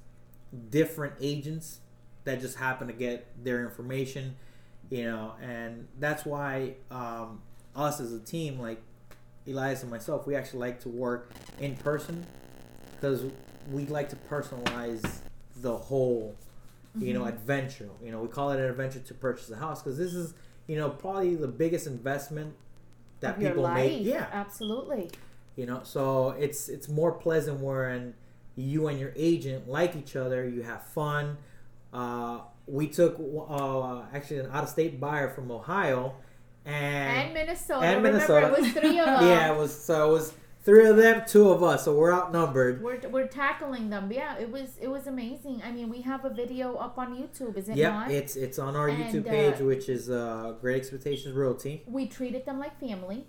different 0.70 1.14
agents 1.22 1.80
that 2.24 2.42
just 2.42 2.58
happen 2.58 2.88
to 2.88 2.94
get 2.94 3.28
their 3.44 3.64
information, 3.64 4.36
you 4.90 5.04
know, 5.04 5.34
and 5.42 5.88
that's 6.00 6.26
why 6.26 6.74
um, 6.90 7.42
us 7.76 8.00
as 8.00 8.12
a 8.14 8.20
team, 8.20 8.60
like 8.60 8.82
Elias 9.48 9.82
and 9.84 9.92
myself, 9.92 10.26
we 10.26 10.36
actually 10.36 10.60
like 10.60 10.80
to 10.82 10.90
work 10.90 11.32
in 11.60 11.76
person 11.76 12.26
because 12.96 13.24
we 13.72 13.86
like 13.86 14.10
to 14.10 14.16
personalize 14.30 15.20
the 15.58 15.76
whole, 15.78 16.36
you 17.00 17.14
know, 17.14 17.26
adventure. 17.26 17.90
You 18.04 18.12
know, 18.12 18.20
we 18.22 18.28
call 18.28 18.50
it 18.52 18.60
an 18.60 18.66
adventure 18.66 19.00
to 19.00 19.14
purchase 19.14 19.50
a 19.52 19.58
house 19.58 19.84
because 19.84 19.98
this 19.98 20.14
is, 20.14 20.34
you 20.68 20.78
know, 20.78 20.90
probably 20.90 21.36
the 21.36 21.48
biggest 21.48 21.86
investment 21.86 22.56
that 23.20 23.36
Of 23.36 23.42
people 23.42 23.68
make. 23.70 24.04
Yeah, 24.04 24.28
Absolutely. 24.32 25.10
you 25.56 25.66
know 25.66 25.82
so 25.84 26.32
it's 26.32 26.68
it's 26.68 26.90
more 26.90 27.12
pleasant 27.14 27.60
when 27.62 28.14
you 28.56 28.88
and 28.88 29.00
your 29.00 29.12
agent 29.16 29.68
like 29.68 29.96
each 29.96 30.16
other 30.16 30.48
you 30.48 30.62
have 30.64 30.84
fun 30.88 31.38
uh, 31.94 32.40
we 32.68 32.88
took 32.88 33.20
uh, 33.50 34.02
actually 34.14 34.40
an 34.40 34.50
out-of-state 34.52 35.00
buyer 35.00 35.30
from 35.30 35.52
ohio 35.52 36.14
And 36.66 37.18
and, 37.26 37.34
Minnesota. 37.34 37.86
and 37.86 37.98
Remember, 38.04 38.18
Minnesota. 38.18 38.48
it 38.48 38.60
was 38.62 38.72
three 38.72 39.00
of 39.00 39.06
them. 39.20 39.28
yeah 39.28 39.54
it 39.54 39.58
was 39.58 39.74
so 39.78 40.10
it 40.10 40.14
was 40.14 40.34
three 40.64 40.88
of 40.88 40.98
them 40.98 41.22
two 41.28 41.50
of 41.52 41.62
us 41.64 41.86
so 41.86 41.96
we're 41.96 42.12
outnumbered 42.14 42.82
We're, 42.82 43.00
we're 43.10 43.28
tackling 43.28 43.90
them. 43.92 44.12
Yeah, 44.12 44.38
it 44.40 44.50
was 44.52 44.70
it 44.82 44.88
was 44.88 45.06
amazing. 45.06 45.62
I 45.64 45.72
mean, 45.72 45.90
we 45.90 46.02
have 46.02 46.26
a 46.26 46.30
video 46.32 46.76
up 46.76 46.98
on 46.98 47.16
YouTube, 47.16 47.56
is 47.56 47.70
it 47.70 47.78
yep 47.78 47.94
not? 47.94 48.10
it's 48.12 48.36
it's 48.36 48.58
on 48.58 48.76
our 48.76 48.88
And, 48.90 49.04
youtube 49.04 49.28
uh, 49.28 49.30
page 49.30 49.60
which 49.60 49.90
is 49.90 50.10
uh, 50.10 50.56
great 50.62 50.78
expectations 50.78 51.34
realty 51.36 51.84
we 51.88 52.08
treated 52.08 52.46
them 52.48 52.58
like 52.60 52.80
family. 52.80 53.28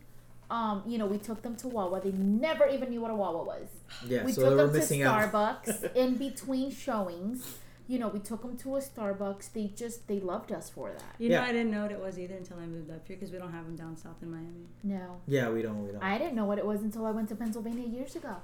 Um, 0.49 0.83
you 0.87 0.97
know, 0.99 1.07
we 1.07 1.19
took 1.19 1.43
them 1.43 1.57
to 1.57 1.69
Wawa. 1.69 2.01
They 2.01 2.13
never 2.13 2.67
even 2.69 2.91
knew 2.91 3.01
what 3.01 3.11
a 3.11 3.15
Wawa 3.17 3.43
was. 3.45 3.69
yeah 4.07 4.25
we 4.25 4.33
so 4.33 4.43
took 4.43 4.51
they 4.51 4.57
were 4.57 4.63
them 4.63 4.73
to 4.73 4.79
missing 4.79 5.03
out 5.03 5.33
Starbucks 5.33 5.95
in 6.03 6.15
between 6.17 6.71
showings. 6.71 7.57
You 7.89 7.99
know, 8.01 8.09
we 8.09 8.19
took 8.21 8.43
them 8.43 8.57
to 8.59 8.77
a 8.77 8.81
Starbucks. 8.81 9.53
They 9.53 9.67
just 9.83 10.07
they 10.09 10.19
loved 10.21 10.51
us 10.53 10.71
for 10.71 10.91
that. 10.93 11.03
You 11.19 11.29
know, 11.31 11.37
Yeah. 11.37 11.45
I 11.45 11.53
didn't 11.53 11.71
know 11.71 11.83
what 11.83 11.93
it 11.93 12.01
was 12.01 12.19
either 12.19 12.35
until 12.37 12.59
I 12.59 12.67
moved 12.67 12.91
up 12.91 13.07
here 13.07 13.17
because 13.17 13.33
we 13.33 13.39
don't 13.39 13.53
have 13.53 13.65
them 13.65 13.77
down 13.77 13.97
south 13.97 14.21
in 14.23 14.31
Miami. 14.31 14.67
No, 14.85 15.21
yeah 15.27 15.49
we 15.51 15.63
don't 15.63 15.85
we 15.85 15.93
don't 15.93 16.03
I 16.03 16.19
didn't 16.19 16.35
know 16.35 16.45
what 16.47 16.59
it 16.59 16.67
was 16.67 16.83
until 16.83 17.07
I 17.07 17.11
went 17.13 17.29
to 17.31 17.37
Pennsylvania 17.37 17.87
years 17.87 18.15
ago, 18.17 18.37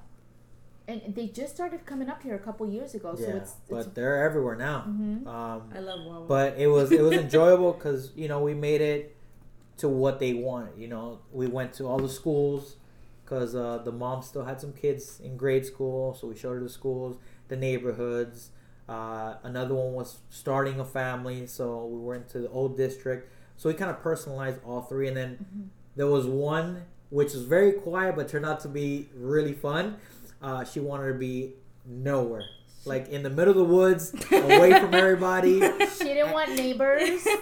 and 0.89 1.01
they 1.15 1.27
just 1.29 1.55
started 1.55 1.87
coming 1.87 2.09
up 2.09 2.23
here 2.23 2.35
a 2.35 2.39
couple 2.39 2.67
years 2.69 2.95
ago. 2.95 3.17
yeah 3.19 3.27
So 3.27 3.37
it's, 3.37 3.53
but 3.71 3.77
it's 3.79 3.87
they're 3.95 4.25
everywhere 4.25 4.57
now 4.57 4.81
hmm 4.83 5.27
um, 5.27 5.63
I 5.75 5.79
love 5.81 6.05
Wawa. 6.05 6.27
but 6.27 6.59
it 6.59 6.67
was 6.67 6.91
it 6.93 7.01
was 7.03 7.13
enjoyable 7.27 7.73
because 7.73 8.11
you 8.17 8.27
know 8.29 8.41
we 8.43 8.55
made 8.55 8.81
it 8.81 9.12
to 9.83 9.89
what 9.89 10.19
they 10.19 10.33
wanted 10.35 10.73
you 10.79 10.89
know? 10.89 11.21
We 11.33 11.47
went 11.59 11.73
to 11.75 11.83
all 11.89 11.99
the 11.99 12.09
schools 12.21 12.77
because 13.25 13.55
uh, 13.55 13.79
the 13.85 13.93
mom 13.93 14.23
still 14.23 14.45
had 14.45 14.61
some 14.61 14.73
kids 14.73 15.21
in 15.27 15.37
grade 15.37 15.65
school 15.67 16.15
so 16.15 16.27
we 16.29 16.37
showed 16.37 16.55
her 16.59 16.61
the 16.61 16.69
schools 16.81 17.17
the 17.49 17.57
neighborhoods. 17.57 18.51
Uh, 18.89 19.35
another 19.45 19.75
one 19.75 19.93
was 19.95 20.19
starting 20.31 20.81
a 20.81 20.85
family 20.85 21.47
so 21.47 21.87
we 21.87 22.01
went 22.13 22.29
to 22.31 22.39
the 22.41 22.49
old 22.51 22.77
district. 22.77 23.31
So 23.57 23.69
we 23.69 23.75
kind 23.75 23.91
of 23.91 24.01
personalized 24.03 24.59
all 24.67 24.83
three 24.83 25.09
and 25.09 25.17
then 25.17 25.31
Mhm. 25.39 25.69
there 25.97 26.07
was 26.17 26.27
one 26.27 26.69
which 27.11 27.33
was 27.35 27.43
very 27.45 27.73
quiet 27.73 28.17
but 28.17 28.29
turned 28.29 28.47
out 28.47 28.61
to 28.61 28.69
be 28.69 29.09
really 29.15 29.53
fun. 29.53 29.97
Uh, 30.41 30.65
she 30.65 30.81
wanted 30.81 31.09
to 31.13 31.19
be 31.19 31.55
nowhere 31.87 32.45
like 32.85 33.09
in 33.09 33.23
the 33.23 33.31
middle 33.31 33.51
of 33.53 33.57
the 33.57 33.65
woods, 33.65 34.13
away 34.33 34.73
from 34.81 34.93
everybody. 35.05 35.61
She 35.61 36.05
didn't 36.05 36.33
want 36.33 36.51
neighbors. 36.55 37.27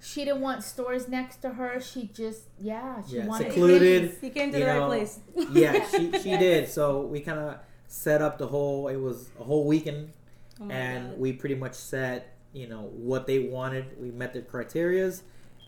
She 0.00 0.24
didn't 0.24 0.42
want 0.42 0.62
stores 0.62 1.08
next 1.08 1.38
to 1.38 1.50
her. 1.50 1.80
She 1.80 2.08
just 2.14 2.42
yeah. 2.60 3.02
She 3.08 3.16
Yeah, 3.16 3.26
wanted 3.26 3.52
secluded. 3.52 4.10
peace. 4.12 4.22
You 4.22 4.30
came 4.30 4.52
to 4.52 4.58
You 4.58 4.64
the 4.64 4.70
right 4.70 4.86
place. 4.86 5.18
Yeah, 5.50 5.84
she 5.90 6.12
she 6.20 6.30
Yes. 6.30 6.40
did. 6.40 6.68
So 6.68 7.00
we 7.02 7.20
kind 7.20 7.38
of 7.40 7.56
set 7.88 8.22
up 8.22 8.38
the 8.38 8.46
whole. 8.46 8.88
It 8.88 8.96
was 8.96 9.30
a 9.40 9.44
whole 9.44 9.66
weekend, 9.66 10.12
Oh 10.60 10.68
and 10.70 11.10
God. 11.10 11.18
we 11.18 11.32
pretty 11.32 11.54
much 11.56 11.74
set 11.74 12.30
you 12.52 12.68
know 12.68 12.82
what 12.94 13.26
they 13.26 13.40
wanted. 13.40 14.00
We 14.00 14.10
met 14.12 14.32
their 14.34 14.42
criterias. 14.42 15.22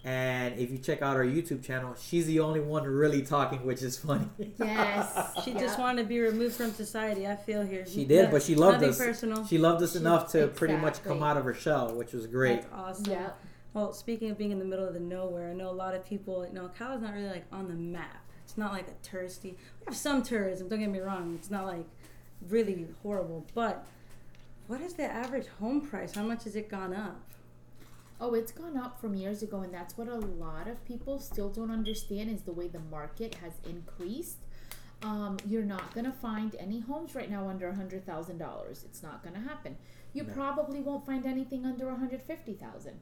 And 0.06 0.56
if 0.56 0.70
you 0.70 0.78
check 0.78 1.02
out 1.02 1.16
our 1.16 1.24
YouTube 1.24 1.64
channel, 1.64 1.96
she's 2.00 2.26
the 2.26 2.38
only 2.38 2.60
one 2.60 2.84
really 2.84 3.22
talking, 3.22 3.66
which 3.66 3.82
is 3.82 3.98
funny. 3.98 4.28
Yes. 4.58 5.32
She 5.44 5.50
Yeah. 5.50 5.58
just 5.58 5.80
wanted 5.80 6.02
to 6.02 6.08
be 6.08 6.20
removed 6.20 6.54
from 6.54 6.70
society. 6.72 7.26
I 7.26 7.34
feel 7.34 7.62
here. 7.66 7.84
She 7.84 8.04
did, 8.04 8.26
No- 8.26 8.30
but 8.30 8.42
she 8.44 8.54
loved 8.54 8.74
nothing 8.74 8.90
us. 8.90 8.98
personal. 8.98 9.44
She 9.46 9.58
loved 9.58 9.82
us 9.82 9.92
She- 9.94 9.98
enough 9.98 10.30
to 10.32 10.46
pretty 10.46 10.76
much 10.76 11.02
come 11.02 11.24
out 11.24 11.36
of 11.36 11.44
her 11.44 11.54
shell, 11.54 11.92
which 11.92 12.12
was 12.12 12.28
great. 12.28 12.62
That's 12.62 12.72
awesome. 12.72 13.12
Yeah. 13.12 13.30
Well, 13.74 13.92
speaking 13.92 14.30
of 14.30 14.38
being 14.38 14.52
in 14.52 14.60
the 14.60 14.64
middle 14.64 14.86
of 14.86 14.94
the 14.94 15.00
nowhere, 15.00 15.50
I 15.50 15.54
know 15.54 15.68
a 15.70 15.72
lot 15.84 15.94
of 15.96 16.06
people. 16.06 16.46
You 16.46 16.52
know, 16.54 16.68
Ocala's 16.68 17.02
not 17.02 17.12
really 17.12 17.28
like 17.28 17.44
on 17.52 17.66
the 17.66 17.74
map. 17.74 18.22
It's 18.44 18.56
not 18.56 18.72
like 18.72 18.86
a 18.86 18.94
touristy. 19.06 19.54
We 19.80 19.86
have 19.86 19.96
some 19.96 20.22
tourism. 20.22 20.68
Don't 20.68 20.78
get 20.78 20.88
me 20.88 21.00
wrong. 21.00 21.34
It's 21.34 21.50
not 21.50 21.66
like 21.66 21.84
really 22.48 22.86
horrible. 23.02 23.44
But 23.54 23.84
what 24.68 24.80
is 24.80 24.94
the 24.94 25.02
average 25.04 25.48
home 25.58 25.80
price? 25.80 26.14
How 26.14 26.22
much 26.22 26.44
has 26.44 26.54
it 26.54 26.68
gone 26.70 26.94
up? 26.94 27.20
Oh, 28.20 28.32
it's 28.34 28.50
gone 28.52 28.76
up 28.76 28.98
from 29.00 29.14
years 29.14 29.42
ago, 29.42 29.60
and 29.60 29.72
that's 29.74 29.98
what 29.98 30.08
a 30.08 30.14
lot 30.16 30.68
of 30.68 30.82
people 30.86 31.18
still 31.18 31.50
don't 31.50 31.70
understand 31.70 32.30
is 32.30 32.42
the 32.42 32.52
way 32.52 32.66
the 32.66 32.78
market 32.80 33.34
has 33.36 33.52
increased. 33.68 34.38
Um, 35.02 35.36
you're 35.46 35.64
not 35.64 35.94
gonna 35.94 36.12
find 36.12 36.56
any 36.58 36.80
homes 36.80 37.14
right 37.14 37.30
now 37.30 37.48
under 37.48 37.68
a 37.68 37.74
hundred 37.74 38.06
thousand 38.06 38.38
dollars. 38.38 38.84
It's 38.84 39.02
not 39.02 39.22
gonna 39.22 39.40
happen. 39.40 39.76
You 40.14 40.22
No. 40.22 40.32
probably 40.32 40.80
won't 40.80 41.04
find 41.04 41.26
anything 41.26 41.66
under 41.66 41.90
a 41.90 41.96
hundred 41.96 42.22
fifty 42.22 42.54
thousand. 42.54 42.98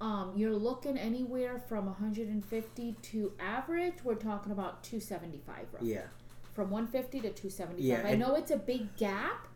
Um, 0.00 0.32
you're 0.34 0.56
looking 0.56 0.98
anywhere 0.98 1.58
from 1.58 1.86
150 1.86 2.94
to 3.00 3.32
average. 3.38 4.02
We're 4.02 4.16
talking 4.16 4.50
about 4.50 4.82
275 4.82 5.66
roughly. 5.72 5.92
Yeah. 5.94 6.06
From 6.52 6.70
150 6.70 7.20
to 7.20 7.30
275. 7.30 7.78
Yeah, 7.80 8.02
I 8.04 8.16
know 8.16 8.34
it's 8.34 8.50
a 8.50 8.56
big 8.56 8.96
gap, 8.96 9.46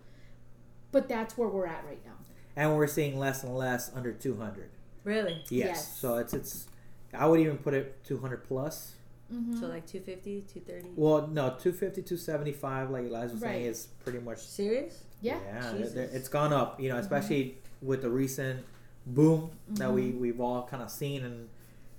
but 0.92 1.08
that's 1.08 1.36
where 1.36 1.48
we're 1.48 1.66
at 1.66 1.84
right 1.86 2.00
now. 2.06 2.12
And 2.54 2.76
we're 2.76 2.86
seeing 2.86 3.18
less 3.18 3.42
and 3.42 3.56
less 3.56 3.90
under 3.92 4.12
200. 4.12 4.70
Really? 5.04 5.42
Yes. 5.48 5.66
Yes. 5.66 5.98
So 5.98 6.16
it's 6.18 6.34
it's 6.34 6.66
I 7.14 7.26
would 7.26 7.40
even 7.40 7.58
put 7.58 7.74
it 7.74 8.02
200 8.04 8.44
plus. 8.44 8.94
Mm-hmm. 9.32 9.60
So 9.60 9.66
like 9.66 9.86
250, 9.86 10.42
230. 10.52 10.90
Well, 10.96 11.26
no, 11.26 11.50
250 11.50 12.02
275 12.02 12.90
like 12.90 13.04
Eliza 13.04 13.34
was 13.34 13.42
saying 13.42 13.66
is 13.66 13.88
pretty 14.02 14.20
much 14.20 14.38
Serious? 14.38 15.04
yeah. 15.20 15.38
yeah, 15.46 15.72
they're- 15.74 15.88
they're- 15.90 16.10
it's 16.12 16.28
gone 16.28 16.52
up, 16.52 16.80
you 16.80 16.88
know, 16.88 16.96
especially 16.96 17.58
with 17.82 18.00
the 18.02 18.08
recent 18.10 18.64
boom 19.06 19.50
that 19.70 19.92
we 19.92 20.10
we've 20.12 20.40
all 20.40 20.66
kind 20.66 20.82
of 20.82 20.90
seen 20.90 21.24
and 21.24 21.48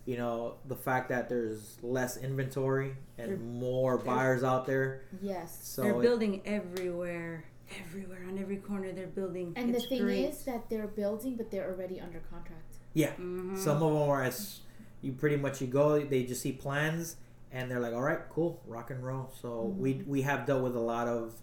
you 0.06 0.18
know, 0.18 0.56
the 0.68 0.76
fact 0.76 1.10
that 1.10 1.30
there's 1.30 1.78
less 1.84 2.18
inventory 2.18 2.96
and 3.20 3.30
They're- 3.30 3.38
more 3.38 3.98
buyers 4.00 4.44
out 4.44 4.66
there. 4.66 5.02
Yes. 5.22 5.60
So 5.62 5.84
they're 5.84 5.94
it- 6.00 6.02
building 6.02 6.42
everywhere. 6.46 7.46
Everywhere. 7.86 8.26
On 8.28 8.40
every 8.40 8.58
corner, 8.58 8.92
they're 8.92 9.06
building. 9.06 9.54
And 9.56 9.70
It's 9.76 9.84
the 9.84 9.90
thing 9.90 10.02
great. 10.02 10.26
is 10.26 10.44
that 10.46 10.68
they're 10.72 10.88
building, 10.88 11.36
but 11.36 11.52
they're 11.52 11.70
already 11.70 12.00
under 12.02 12.20
contract. 12.32 12.69
Yeah, 12.94 13.12
Mhm. 13.20 13.58
some 13.58 13.82
of 13.84 13.94
them 13.94 14.10
are 14.10 14.24
as 14.24 14.60
you 15.02 15.12
pretty 15.14 15.36
much 15.38 15.62
you 15.62 15.68
go 15.68 16.00
they 16.00 16.24
just 16.24 16.42
see 16.42 16.52
plans 16.52 17.16
and 17.52 17.70
they're 17.72 17.80
like 17.80 17.94
all 17.94 18.02
right 18.02 18.20
cool 18.30 18.60
rock 18.68 18.92
and 18.92 19.04
roll 19.04 19.32
so 19.42 19.74
we 19.78 20.04
we 20.08 20.22
have 20.24 20.46
dealt 20.46 20.62
with 20.62 20.76
a 20.76 20.80
lot 20.80 21.08
of 21.08 21.34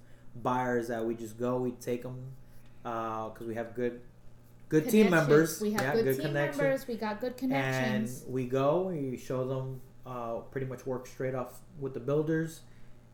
buyers 0.43 0.89
that 0.89 1.05
we 1.05 1.15
just 1.15 1.39
go 1.39 1.57
we 1.59 1.71
take 1.73 2.03
them 2.03 2.33
because 2.85 3.47
we 3.47 3.55
have 3.55 3.75
good 3.75 4.01
good 4.69 4.89
team 4.91 5.11
members 5.11 5.61
We 5.61 5.73
have 5.73 5.81
yeah, 5.83 6.03
good, 6.03 6.17
team 6.17 6.27
connections 6.27 6.59
members. 6.59 6.87
We 6.89 6.97
got 6.97 7.21
good 7.21 7.37
connections. 7.37 8.23
and 8.25 8.33
we 8.33 8.45
go 8.47 8.89
we 8.89 9.17
show 9.17 9.47
them 9.47 9.81
uh, 10.05 10.41
pretty 10.53 10.67
much 10.67 10.85
work 10.87 11.07
straight 11.07 11.35
off 11.35 11.61
with 11.81 11.95
the 11.95 12.01
builders 12.01 12.61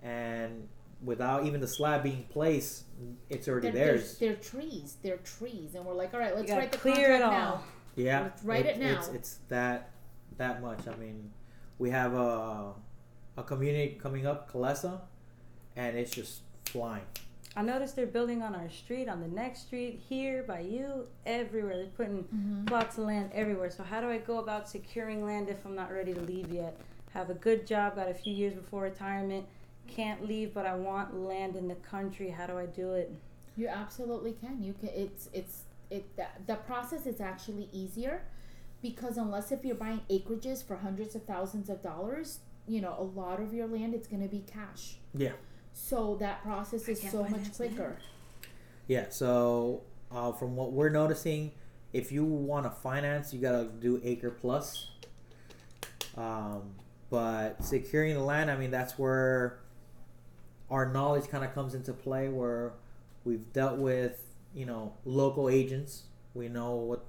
and 0.03 0.67
without 1.05 1.47
even 1.47 1.61
the 1.61 1.69
slab 1.69 2.03
being 2.03 2.25
placed 2.31 2.85
it's 3.31 3.49
already 3.49 3.71
They're, 3.71 3.85
they're, 3.87 3.97
theirs 3.99 4.19
they're 4.19 4.35
trees. 4.37 4.97
They're 5.03 5.17
trees, 5.19 5.75
and 5.75 5.85
we're 5.85 5.95
like, 5.95 6.13
all 6.15 6.21
right, 6.21 6.35
let's 6.37 6.49
gotta 6.49 6.61
write 6.63 6.73
the 6.73 6.79
clear 6.79 7.13
it 7.15 7.21
contract 7.21 7.25
all. 7.25 7.31
now. 7.57 7.63
Yeah, 7.97 8.23
Let's 8.23 8.43
write 8.45 8.67
it 8.67 8.81
It's, 8.81 9.09
now. 9.09 9.15
it's 9.15 9.39
that 9.49 9.91
that 10.39 10.63
much. 10.63 10.81
I 10.89 10.95
mean, 10.97 11.31
we 11.79 11.91
have 11.91 12.15
a 12.15 12.73
a 13.37 13.43
community 13.43 13.99
coming 14.03 14.27
up, 14.27 14.51
Calesa, 14.53 15.01
and 15.77 15.97
it's 15.97 16.11
just 16.11 16.43
flying. 16.67 17.05
I 17.55 17.61
noticed 17.63 17.97
they're 17.97 18.07
building 18.07 18.43
on 18.43 18.55
our 18.55 18.71
street, 18.71 19.09
on 19.09 19.21
the 19.21 19.29
next 19.29 19.67
street, 19.67 20.01
here 20.09 20.43
by 20.43 20.61
you, 20.61 21.07
everywhere. 21.27 21.77
They're 21.77 21.87
putting 21.89 22.25
Mm-hmm. 22.25 22.65
plots 22.65 22.97
of 22.97 23.05
land 23.05 23.31
everywhere. 23.35 23.71
So 23.71 23.83
how 23.83 24.01
do 24.01 24.09
I 24.09 24.19
go 24.19 24.39
about 24.39 24.69
securing 24.71 25.23
land 25.25 25.49
if 25.51 25.65
I'm 25.67 25.75
not 25.75 25.93
ready 25.93 26.15
to 26.15 26.21
leave 26.23 26.51
yet? 26.51 26.77
Have 27.13 27.29
a 27.29 27.35
good 27.35 27.67
job, 27.67 27.97
got 27.97 28.09
a 28.09 28.15
few 28.15 28.33
years 28.33 28.55
before 28.55 28.83
retirement, 28.85 29.45
can't 29.87 30.27
leave, 30.27 30.55
but 30.55 30.65
I 30.65 30.75
want 30.75 31.15
land 31.15 31.57
in 31.57 31.69
the 31.69 31.75
country. 31.75 32.31
How 32.31 32.47
do 32.47 32.57
I 32.59 32.65
do 32.65 32.93
it? 32.93 33.13
You 33.55 33.69
absolutely 33.69 34.33
can. 34.33 34.63
You 34.63 34.73
can. 34.73 34.89
It's 34.95 35.29
it's 35.35 35.65
it. 35.93 36.17
The, 36.17 36.27
the 36.47 36.55
process 36.57 37.07
is 37.07 37.21
actually 37.21 37.69
easier 37.73 38.23
because 38.83 39.17
unless 39.17 39.53
if 39.53 39.65
you're 39.65 39.77
buying 39.77 40.01
acreages 40.11 40.67
for 40.67 40.77
hundreds 40.77 41.15
of 41.15 41.25
thousands 41.25 41.71
of 41.71 41.83
dollars, 41.83 42.41
you 42.67 42.81
know, 42.81 42.97
a 42.99 43.03
lot 43.03 43.41
of 43.41 43.55
your 43.55 43.67
land 43.67 43.95
it's 43.95 44.09
going 44.09 44.23
to 44.23 44.29
be 44.29 44.41
cash. 44.41 44.97
Yeah. 45.15 45.33
So 45.73 46.17
that 46.21 46.43
process 46.43 46.89
is 46.89 47.01
so 47.01 47.23
much 47.23 47.31
finance 47.31 47.61
land. 47.61 47.77
quicker. 47.77 47.97
Yeah. 48.89 49.07
So 49.11 49.83
uh, 50.11 50.33
from 50.33 50.57
what 50.57 50.73
we're 50.73 50.91
noticing, 50.91 51.53
if 51.93 52.11
you 52.11 52.25
want 52.25 52.65
to 52.65 52.71
finance, 52.71 53.33
you 53.33 53.41
gotta 53.41 53.65
do 53.65 54.01
acre 54.03 54.31
plus. 54.31 54.91
Um, 56.17 56.75
but 57.11 57.63
securing 57.63 58.15
the 58.15 58.23
land, 58.23 58.51
I 58.51 58.57
mean, 58.57 58.71
that's 58.71 58.99
where 58.99 59.61
our 60.71 60.91
knowledge 60.91 61.29
kind 61.29 61.45
of 61.45 61.55
comes 61.55 61.75
into 61.75 61.93
play. 61.93 62.29
Where 62.29 62.73
we've 63.25 63.53
dealt 63.53 63.79
with, 63.79 64.32
you 64.55 64.67
know, 64.67 64.93
local 65.05 65.49
agents. 65.49 66.05
We 66.35 66.49
know 66.49 66.77
what 66.77 67.05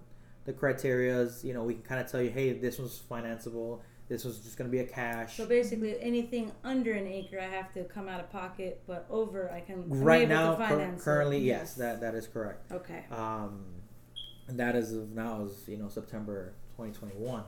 the 0.45 0.53
criteria 0.53 1.17
is. 1.19 1.43
You 1.43 1.53
know, 1.53 1.63
we 1.63 1.75
can 1.75 1.83
kind 1.83 2.01
of 2.01 2.12
tell 2.12 2.21
you, 2.21 2.29
hey, 2.29 2.53
this 2.53 2.77
was 2.79 3.01
financeable. 3.09 3.79
This 4.09 4.25
was 4.25 4.39
just 4.39 4.57
gonna 4.57 4.69
be 4.69 4.79
a 4.79 4.85
cash. 4.85 5.38
So 5.38 5.45
basically, 5.45 6.00
anything 6.01 6.51
under 6.63 6.91
an 6.91 7.07
acre, 7.07 7.39
I 7.39 7.45
have 7.45 7.71
to 7.73 7.83
come 7.85 8.09
out 8.09 8.19
of 8.19 8.29
pocket, 8.29 8.81
but 8.85 9.05
over, 9.09 9.50
I 9.51 9.62
can. 9.62 9.85
I'm 9.89 10.01
right 10.01 10.27
now, 10.27 10.55
to 10.55 10.67
cur- 10.67 10.95
currently, 11.00 11.39
yes, 11.39 11.59
Yes. 11.62 11.73
that 11.75 12.01
that 12.01 12.13
is 12.15 12.27
correct. 12.27 12.71
Okay. 12.71 13.05
Um, 13.12 13.63
and 14.50 14.59
that 14.59 14.75
is 14.75 14.91
of 14.93 15.12
now 15.12 15.43
is 15.45 15.63
you 15.67 15.77
know 15.77 15.88
September 15.88 16.53
2021. 16.75 17.43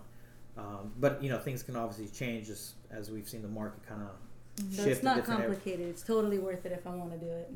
Um, 0.58 0.94
but 0.98 1.22
you 1.22 1.30
know 1.30 1.38
things 1.40 1.62
can 1.62 1.76
obviously 1.76 2.08
change 2.08 2.48
just 2.48 2.76
as 2.90 3.12
we've 3.12 3.28
seen 3.28 3.42
the 3.42 3.50
market 3.50 3.86
kind 3.86 4.02
of 4.04 4.64
So 4.74 4.84
shift. 4.84 4.88
it's 4.88 5.04
not 5.04 5.26
complicated. 5.26 5.88
It's 5.90 6.04
totally 6.04 6.40
worth 6.40 6.66
it 6.66 6.72
if 6.72 6.88
I 6.88 6.96
want 6.96 7.12
to 7.12 7.18
do 7.18 7.30
it. 7.30 7.52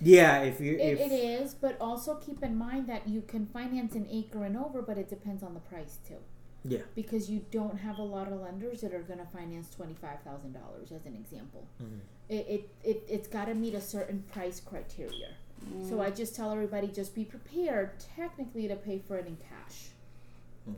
Yeah, 0.00 0.42
if 0.42 0.60
you 0.60 0.74
It, 0.74 0.98
if 0.98 1.00
it 1.00 1.12
is, 1.12 1.54
but 1.54 1.76
also 1.80 2.14
keep 2.16 2.42
in 2.42 2.56
mind 2.56 2.86
that 2.88 3.08
you 3.08 3.22
can 3.22 3.46
finance 3.46 3.94
an 3.94 4.06
acre 4.10 4.44
and 4.44 4.56
over, 4.56 4.80
but 4.82 4.96
it 4.98 5.08
depends 5.08 5.42
on 5.42 5.54
the 5.54 5.60
price 5.60 5.98
too. 6.06 6.16
Yeah. 6.64 6.80
Because 6.94 7.30
you 7.30 7.44
don't 7.50 7.78
have 7.78 7.98
a 7.98 8.02
lot 8.02 8.26
of 8.30 8.40
lenders 8.40 8.80
that 8.82 8.92
are 8.92 9.02
going 9.02 9.18
to 9.20 9.26
finance 9.26 9.70
twenty 9.74 9.94
five 9.94 10.20
thousand 10.22 10.52
dollars, 10.52 10.92
as 10.92 11.04
an 11.06 11.14
example. 11.14 11.66
Mhm. 11.82 12.00
It 12.28 12.46
it, 12.48 12.68
it 12.84 13.02
it's 13.08 13.28
got 13.28 13.46
to 13.46 13.54
meet 13.54 13.74
a 13.74 13.80
certain 13.80 14.22
price 14.32 14.60
criteria. 14.60 15.30
Mm. 15.64 15.88
So 15.88 16.00
I 16.00 16.10
just 16.10 16.36
tell 16.36 16.52
everybody 16.52 16.88
just 16.88 17.14
be 17.14 17.24
prepared, 17.24 17.98
technically, 18.16 18.68
to 18.68 18.76
pay 18.76 18.98
for 19.00 19.16
it 19.16 19.26
in 19.26 19.36
cash. 19.36 19.88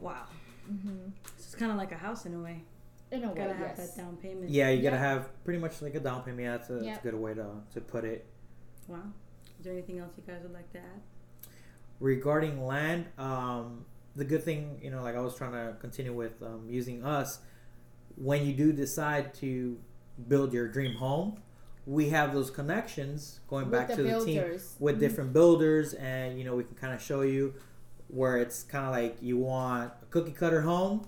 Wow. 0.01 0.25
Mm-hmm. 0.71 1.09
So 1.27 1.33
it's 1.37 1.55
kind 1.55 1.71
of 1.73 1.77
like 1.77 1.93
a 1.93 1.97
house 1.97 2.25
in 2.27 2.35
a 2.35 2.39
way. 2.41 2.63
In 3.11 3.25
a 3.25 3.29
way, 3.29 3.35
Gotta 3.35 3.55
have 3.55 3.77
that 3.77 3.97
down 3.97 4.17
payment. 4.19 4.51
yeah, 4.51 4.71
you 4.71 4.83
gotta 4.83 4.97
have 4.99 5.29
pretty 5.45 5.59
much 5.59 5.83
like 5.83 5.95
a 5.97 6.01
down 6.01 6.23
payment. 6.23 6.43
Yeah, 6.45 6.57
that's 6.57 6.71
a, 6.71 6.73
that's 6.75 6.85
Yep. 6.87 6.99
a 6.99 7.03
good 7.03 7.15
way 7.15 7.35
to 7.35 7.47
to 7.75 7.81
put 7.81 8.05
it. 8.05 8.25
Wow. 8.91 8.99
Is 9.59 9.65
there 9.65 9.73
anything 9.73 9.99
else 9.99 10.13
you 10.17 10.23
guys 10.27 10.43
would 10.43 10.53
like 10.53 10.71
to 10.73 10.79
add? 10.79 11.01
regarding 12.01 12.65
land 12.65 13.05
um, 13.19 13.85
the 14.17 14.25
good 14.25 14.43
thing 14.43 14.79
you 14.83 14.91
know 14.91 15.03
like 15.03 15.15
i 15.15 15.21
was 15.21 15.35
trying 15.37 15.53
to 15.53 15.75
continue 15.81 16.15
with 16.15 16.43
um, 16.43 16.63
using 16.67 17.05
us 17.05 17.41
when 18.17 18.45
you 18.47 18.55
do 18.55 18.73
decide 18.73 19.35
to 19.35 19.79
build 20.29 20.51
your 20.53 20.67
dream 20.67 20.95
home 20.97 21.37
we 21.87 22.09
have 22.09 22.33
those 22.33 22.51
connections 22.51 23.41
going 23.49 23.65
With 23.71 23.73
back 23.73 23.89
the 23.89 23.97
to 23.97 24.03
the 24.03 24.25
team 24.25 24.37
builders. 24.37 24.77
with 24.79 24.97
Mhm. 24.97 25.01
different 25.01 25.33
builders 25.35 25.93
and 25.95 26.39
you 26.39 26.45
know 26.45 26.57
we 26.57 26.65
can 26.65 26.75
kind 26.75 26.95
of 26.95 27.03
show 27.03 27.21
you 27.21 27.53
where 28.09 28.39
it's 28.39 28.63
kind 28.63 28.87
of 28.87 28.93
like 28.93 29.19
you 29.21 29.37
want 29.37 29.93
a 30.03 30.07
cookie 30.07 30.33
cutter 30.33 30.63
home 30.63 31.07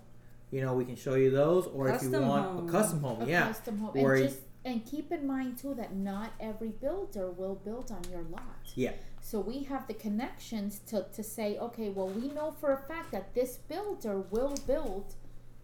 you 0.51 0.61
know 0.61 0.75
we 0.75 0.85
can 0.85 0.97
show 0.97 1.15
you 1.15 1.31
those 1.31 1.67
or 1.69 1.89
if 1.89 2.03
you 2.03 2.11
want 2.11 2.45
home. 2.45 2.69
a 2.69 2.71
custom 2.71 3.01
home 3.01 3.23
a 3.23 3.27
yeah 3.27 3.47
custom 3.49 3.79
home. 3.79 3.93
Or 3.97 4.15
And 4.15 4.29
just 4.29 4.41
and 4.65 4.85
keep 4.87 5.11
in 5.11 5.27
mind 5.27 5.59
too 5.59 5.75
that 5.75 5.95
not 5.95 6.33
every 6.41 6.69
builder 6.69 7.31
will 7.31 7.57
build 7.57 7.91
on 7.91 8.03
your 8.11 8.23
lot. 8.23 8.73
Yeah. 8.75 8.93
So 9.21 9.41
we 9.41 9.65
have 9.65 9.87
the 9.87 9.95
connections 9.95 10.81
to, 10.87 11.07
to 11.15 11.23
say, 11.23 11.59
okay, 11.59 11.89
well 11.89 12.09
we 12.09 12.29
know 12.29 12.51
for 12.61 12.73
a 12.73 12.79
fact 12.79 13.13
that 13.13 13.35
this 13.35 13.57
builder 13.57 14.21
will 14.31 14.55
build 14.67 15.15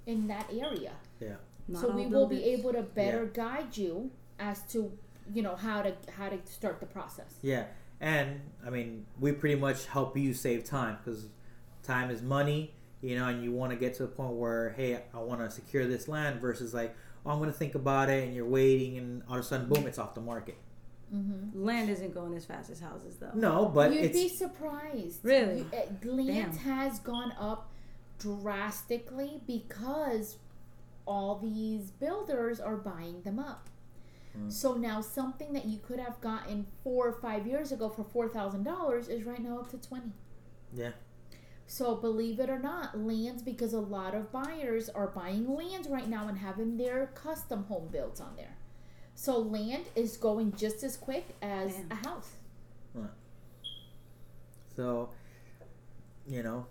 in 0.07 0.27
that 0.29 0.51
area. 0.53 0.93
Not 1.69 1.83
so 1.83 1.91
all 1.91 1.97
we 1.97 2.07
will 2.07 2.27
be 2.27 2.43
able 2.45 2.73
to 2.73 2.83
better 2.83 3.27
guide 3.27 3.77
you 3.77 4.11
as 4.39 4.63
to 4.73 4.91
you 5.35 5.43
know 5.43 5.55
how 5.55 5.83
to 5.83 5.93
how 6.17 6.31
to 6.31 6.39
start 6.47 6.81
the 6.81 6.87
process. 6.87 7.35
Yeah, 7.43 7.65
and 8.01 8.41
I 8.67 8.71
mean, 8.71 9.07
we 9.21 9.33
pretty 9.33 9.57
much 9.57 9.87
help 9.87 10.17
you 10.17 10.33
save 10.35 10.65
time 10.65 10.97
because 11.05 11.27
time 11.83 12.11
is 12.11 12.23
money, 12.23 12.75
you 13.01 13.17
know, 13.17 13.27
and 13.27 13.43
you 13.43 13.53
want 13.53 13.73
to 13.73 13.77
get 13.77 13.95
to 13.95 14.03
the 14.05 14.09
point 14.09 14.33
where, 14.35 14.71
hey, 14.71 15.01
I 15.13 15.19
want 15.19 15.41
to 15.41 15.51
secure 15.51 15.87
this 15.87 16.09
land 16.09 16.41
versus 16.41 16.73
like, 16.73 16.97
oh, 17.27 17.31
I'm 17.31 17.39
going 17.39 17.51
to 17.51 17.57
think 17.57 17.75
about 17.75 18.09
it, 18.11 18.25
and 18.25 18.35
you're 18.35 18.47
waiting, 18.47 18.99
and 18.99 19.23
all 19.29 19.35
of 19.37 19.41
a 19.41 19.43
sudden, 19.47 19.69
boom, 19.69 19.87
it's 19.87 19.99
off 19.99 20.15
the 20.15 20.21
market. 20.21 20.57
Mm-hmm. 21.15 21.65
Land 21.65 21.89
isn't 21.91 22.13
going 22.13 22.35
as 22.35 22.45
fast 22.45 22.71
as 22.71 22.81
houses, 22.81 23.17
though. 23.17 23.31
No, 23.35 23.67
but 23.67 23.93
You'd 23.93 24.05
it's 24.05 24.19
be 24.19 24.29
surprised. 24.29 25.25
Really? 25.25 25.61
You- 25.61 25.71
uh, 25.73 26.13
land 26.13 26.53
Damn. 26.53 26.59
has 26.75 26.99
gone 27.01 27.33
up 27.41 27.71
drastically 28.19 29.41
because 29.47 30.37
all 31.07 31.39
these 31.39 31.91
builders 31.93 32.61
are 32.61 32.77
buying 32.77 33.23
them 33.23 33.39
up. 33.39 33.69
Mm. 34.39 34.53
So 34.53 34.75
now 34.75 35.01
something 35.01 35.53
that 35.55 35.65
you 35.65 35.79
could 35.79 35.99
have 35.99 36.21
gotten 36.21 36.67
four 36.85 37.09
or 37.09 37.13
five 37.13 37.47
years 37.47 37.73
ago 37.73 37.89
for 37.89 38.05
four 38.05 38.29
thousand 38.29 38.65
dollars 38.65 39.09
is 39.09 39.25
right 39.25 39.43
now 39.43 39.59
up 39.61 39.71
to 39.71 39.79
twenty. 39.79 40.13
yeah, 40.75 40.91
So 41.71 41.95
believe 41.97 42.41
it 42.41 42.51
or 42.51 42.59
not, 42.59 42.99
lands 42.99 43.43
because 43.43 43.75
a 43.75 43.81
lot 43.81 44.15
of 44.15 44.33
buyers 44.33 44.89
are 44.89 45.09
buying 45.09 45.55
lands 45.55 45.87
right 45.89 46.09
now 46.09 46.27
and 46.29 46.39
having 46.39 46.79
their 46.79 47.09
custom 47.15 47.65
home 47.67 47.89
built 47.93 48.21
on 48.21 48.37
there. 48.37 48.57
So 49.15 49.39
land 49.39 49.85
is 49.95 50.17
going 50.17 50.55
just 50.57 50.83
as 50.83 50.97
quick 50.97 51.37
as 51.43 51.75
Damn. 51.77 51.93
a 51.93 51.95
house. 51.97 52.31
so 54.77 55.11
you 56.27 56.43
know, 56.43 56.67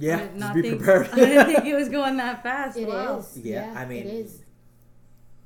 I 0.00 0.04
yeah, 0.04 0.16
did 0.16 0.38
just 0.38 0.54
be 0.54 0.62
think, 0.62 0.82
prepared. 0.82 1.08
I 1.12 1.16
didn't 1.16 1.46
think 1.46 1.64
it 1.66 1.74
was 1.74 1.88
going 1.90 2.16
that 2.18 2.42
fast. 2.42 2.76
It 2.78 2.88
is. 2.88 2.88
wow. 2.88 3.24
Yeah, 3.36 3.72
I 3.76 3.84
mean, 3.84 4.06
it 4.06 4.14
is. 4.14 4.42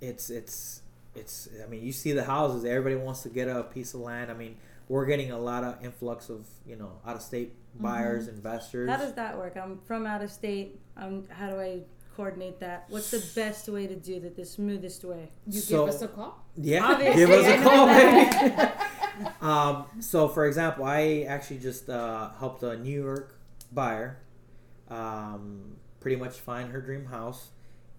it's 0.00 0.30
it's 0.30 0.82
it's 1.14 1.48
i 1.64 1.66
mean 1.68 1.82
you 1.82 1.92
see 1.92 2.12
the 2.12 2.24
houses 2.24 2.64
everybody 2.64 2.94
wants 2.96 3.22
to 3.22 3.28
get 3.28 3.48
a 3.48 3.64
piece 3.64 3.94
of 3.94 4.00
land 4.00 4.30
i 4.30 4.34
mean 4.34 4.56
we're 4.88 5.06
getting 5.06 5.30
a 5.32 5.38
lot 5.38 5.64
of 5.64 5.84
influx 5.84 6.28
of 6.30 6.46
you 6.66 6.76
know 6.76 6.92
out 7.06 7.16
of 7.16 7.22
state 7.22 7.54
buyers 7.78 8.26
investors 8.28 8.88
How 8.90 8.96
does 8.96 9.14
that 9.14 9.36
work? 9.36 9.56
I'm 9.56 9.78
from 9.86 10.06
out 10.06 10.22
of 10.22 10.30
state. 10.30 10.80
Um, 10.96 11.24
how 11.30 11.48
do 11.50 11.60
I 11.60 11.80
coordinate 12.16 12.58
that? 12.60 12.86
What's 12.88 13.10
the 13.12 13.22
best 13.40 13.68
way 13.68 13.86
to 13.86 13.94
do 13.94 14.18
that? 14.20 14.34
The 14.34 14.44
smoothest 14.44 15.04
way? 15.04 15.30
You 15.46 15.60
So- 15.60 15.86
give 15.86 15.94
us 15.94 16.02
a 16.02 16.08
call. 16.08 16.44
yeah 16.56 16.84
Obviously, 16.84 17.16
give 17.20 17.30
us 17.30 17.46
a 17.46 17.62
call 17.66 17.86
baby 17.86 18.72
um, 19.40 19.84
so 20.00 20.26
for 20.28 20.46
example 20.46 20.84
i 20.84 21.24
actually 21.28 21.58
just 21.58 21.88
uh, 21.88 22.30
helped 22.40 22.62
a 22.64 22.76
new 22.78 23.02
york 23.04 23.38
buyer 23.72 24.18
um, 24.88 25.76
pretty 26.00 26.16
much 26.16 26.34
find 26.38 26.70
her 26.72 26.80
dream 26.80 27.04
house 27.06 27.50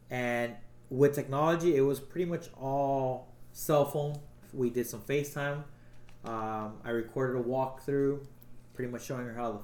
and 0.10 0.56
with 0.90 1.14
technology 1.14 1.76
it 1.76 1.82
was 1.82 2.00
pretty 2.00 2.26
much 2.26 2.50
all 2.60 3.34
cell 3.54 3.86
phone 3.86 4.16
we 4.54 4.70
did 4.70 4.88
some 4.88 5.02
facetime 5.02 5.64
um, 6.26 6.74
i 6.84 6.90
recorded 6.90 7.40
a 7.40 7.44
walkthrough 7.44 8.20
pretty 8.74 8.92
much 8.92 9.04
showing 9.06 9.26
her 9.26 9.34
how 9.34 9.52
the 9.54 9.60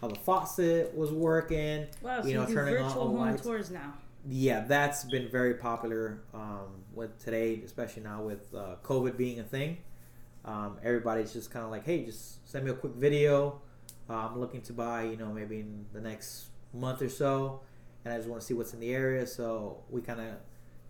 how 0.00 0.08
the 0.08 0.16
faucet 0.16 0.92
was 0.96 1.12
working 1.12 1.86
Wow, 2.02 2.20
so 2.22 2.26
You 2.26 2.32
you, 2.34 2.40
know, 2.40 2.46
do 2.46 2.54
turning 2.54 2.76
on 2.76 2.82
virtual 2.88 3.06
home 3.08 3.18
lights. 3.18 3.42
tours 3.42 3.70
now. 3.70 3.92
yeah 4.28 4.60
that's 4.66 5.04
been 5.04 5.28
very 5.28 5.54
popular 5.54 6.22
um, 6.34 6.82
with 6.94 7.22
today 7.22 7.60
especially 7.64 8.02
now 8.02 8.22
with 8.22 8.52
uh, 8.54 8.76
covid 8.82 9.16
being 9.16 9.38
a 9.40 9.44
thing 9.44 9.78
um, 10.44 10.76
everybody's 10.82 11.32
just 11.32 11.50
kind 11.52 11.64
of 11.64 11.70
like 11.70 11.84
hey 11.84 12.04
just 12.04 12.48
send 12.48 12.64
me 12.64 12.70
a 12.70 12.74
quick 12.74 12.94
video 12.94 13.60
uh, 14.10 14.14
i'm 14.14 14.38
looking 14.40 14.60
to 14.62 14.72
buy 14.72 15.04
you 15.04 15.16
know 15.16 15.32
maybe 15.32 15.60
in 15.60 15.86
the 15.92 16.00
next 16.00 16.46
month 16.74 17.00
or 17.02 17.08
so 17.08 17.60
and 18.04 18.12
i 18.12 18.16
just 18.16 18.28
want 18.28 18.40
to 18.40 18.46
see 18.46 18.54
what's 18.54 18.72
in 18.74 18.80
the 18.80 18.92
area 18.92 19.24
so 19.26 19.82
we 19.88 20.00
kind 20.00 20.20
of 20.20 20.34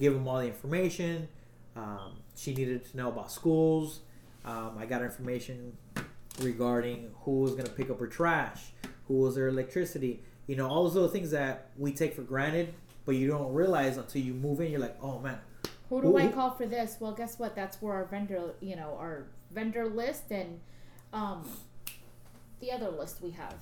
give 0.01 0.15
them 0.15 0.27
all 0.27 0.39
the 0.39 0.47
information 0.47 1.29
um, 1.77 2.17
she 2.35 2.55
needed 2.55 2.85
to 2.91 2.97
know 2.97 3.09
about 3.09 3.31
schools 3.31 4.01
um, 4.45 4.73
i 4.79 4.85
got 4.87 5.03
information 5.03 5.77
regarding 6.41 7.11
who 7.23 7.41
was 7.41 7.53
going 7.53 7.65
to 7.65 7.71
pick 7.73 7.91
up 7.91 7.99
her 7.99 8.07
trash 8.07 8.73
who 9.07 9.15
was 9.15 9.37
her 9.37 9.49
electricity 9.49 10.23
you 10.47 10.57
know 10.57 10.69
all 10.69 10.85
those 10.85 10.95
little 10.95 11.09
things 11.09 11.31
that 11.31 11.69
we 11.77 11.93
take 11.93 12.15
for 12.15 12.23
granted 12.23 12.73
but 13.05 13.15
you 13.15 13.29
don't 13.29 13.53
realize 13.53 13.97
until 13.99 14.23
you 14.23 14.33
move 14.35 14.61
in 14.61 14.71
you're 14.71 14.81
like 14.81 14.97
oh 15.03 15.19
man 15.19 15.39
Who 15.91 16.01
do 16.01 16.17
I 16.17 16.23
Who- 16.27 16.33
call 16.33 16.51
for 16.53 16.67
this? 16.67 16.97
Well, 17.01 17.13
guess 17.13 17.39
what? 17.39 17.55
That's 17.55 17.77
where 17.83 17.93
our 17.93 18.07
vendor, 18.07 18.55
you 18.61 18.77
know, 18.77 18.97
our 18.99 19.27
vendor 19.51 19.85
list 19.87 20.31
and 20.31 20.59
um, 21.13 21.45
the 22.61 22.73
other 22.73 22.89
list 22.89 23.21
we 23.21 23.31
have. 23.33 23.57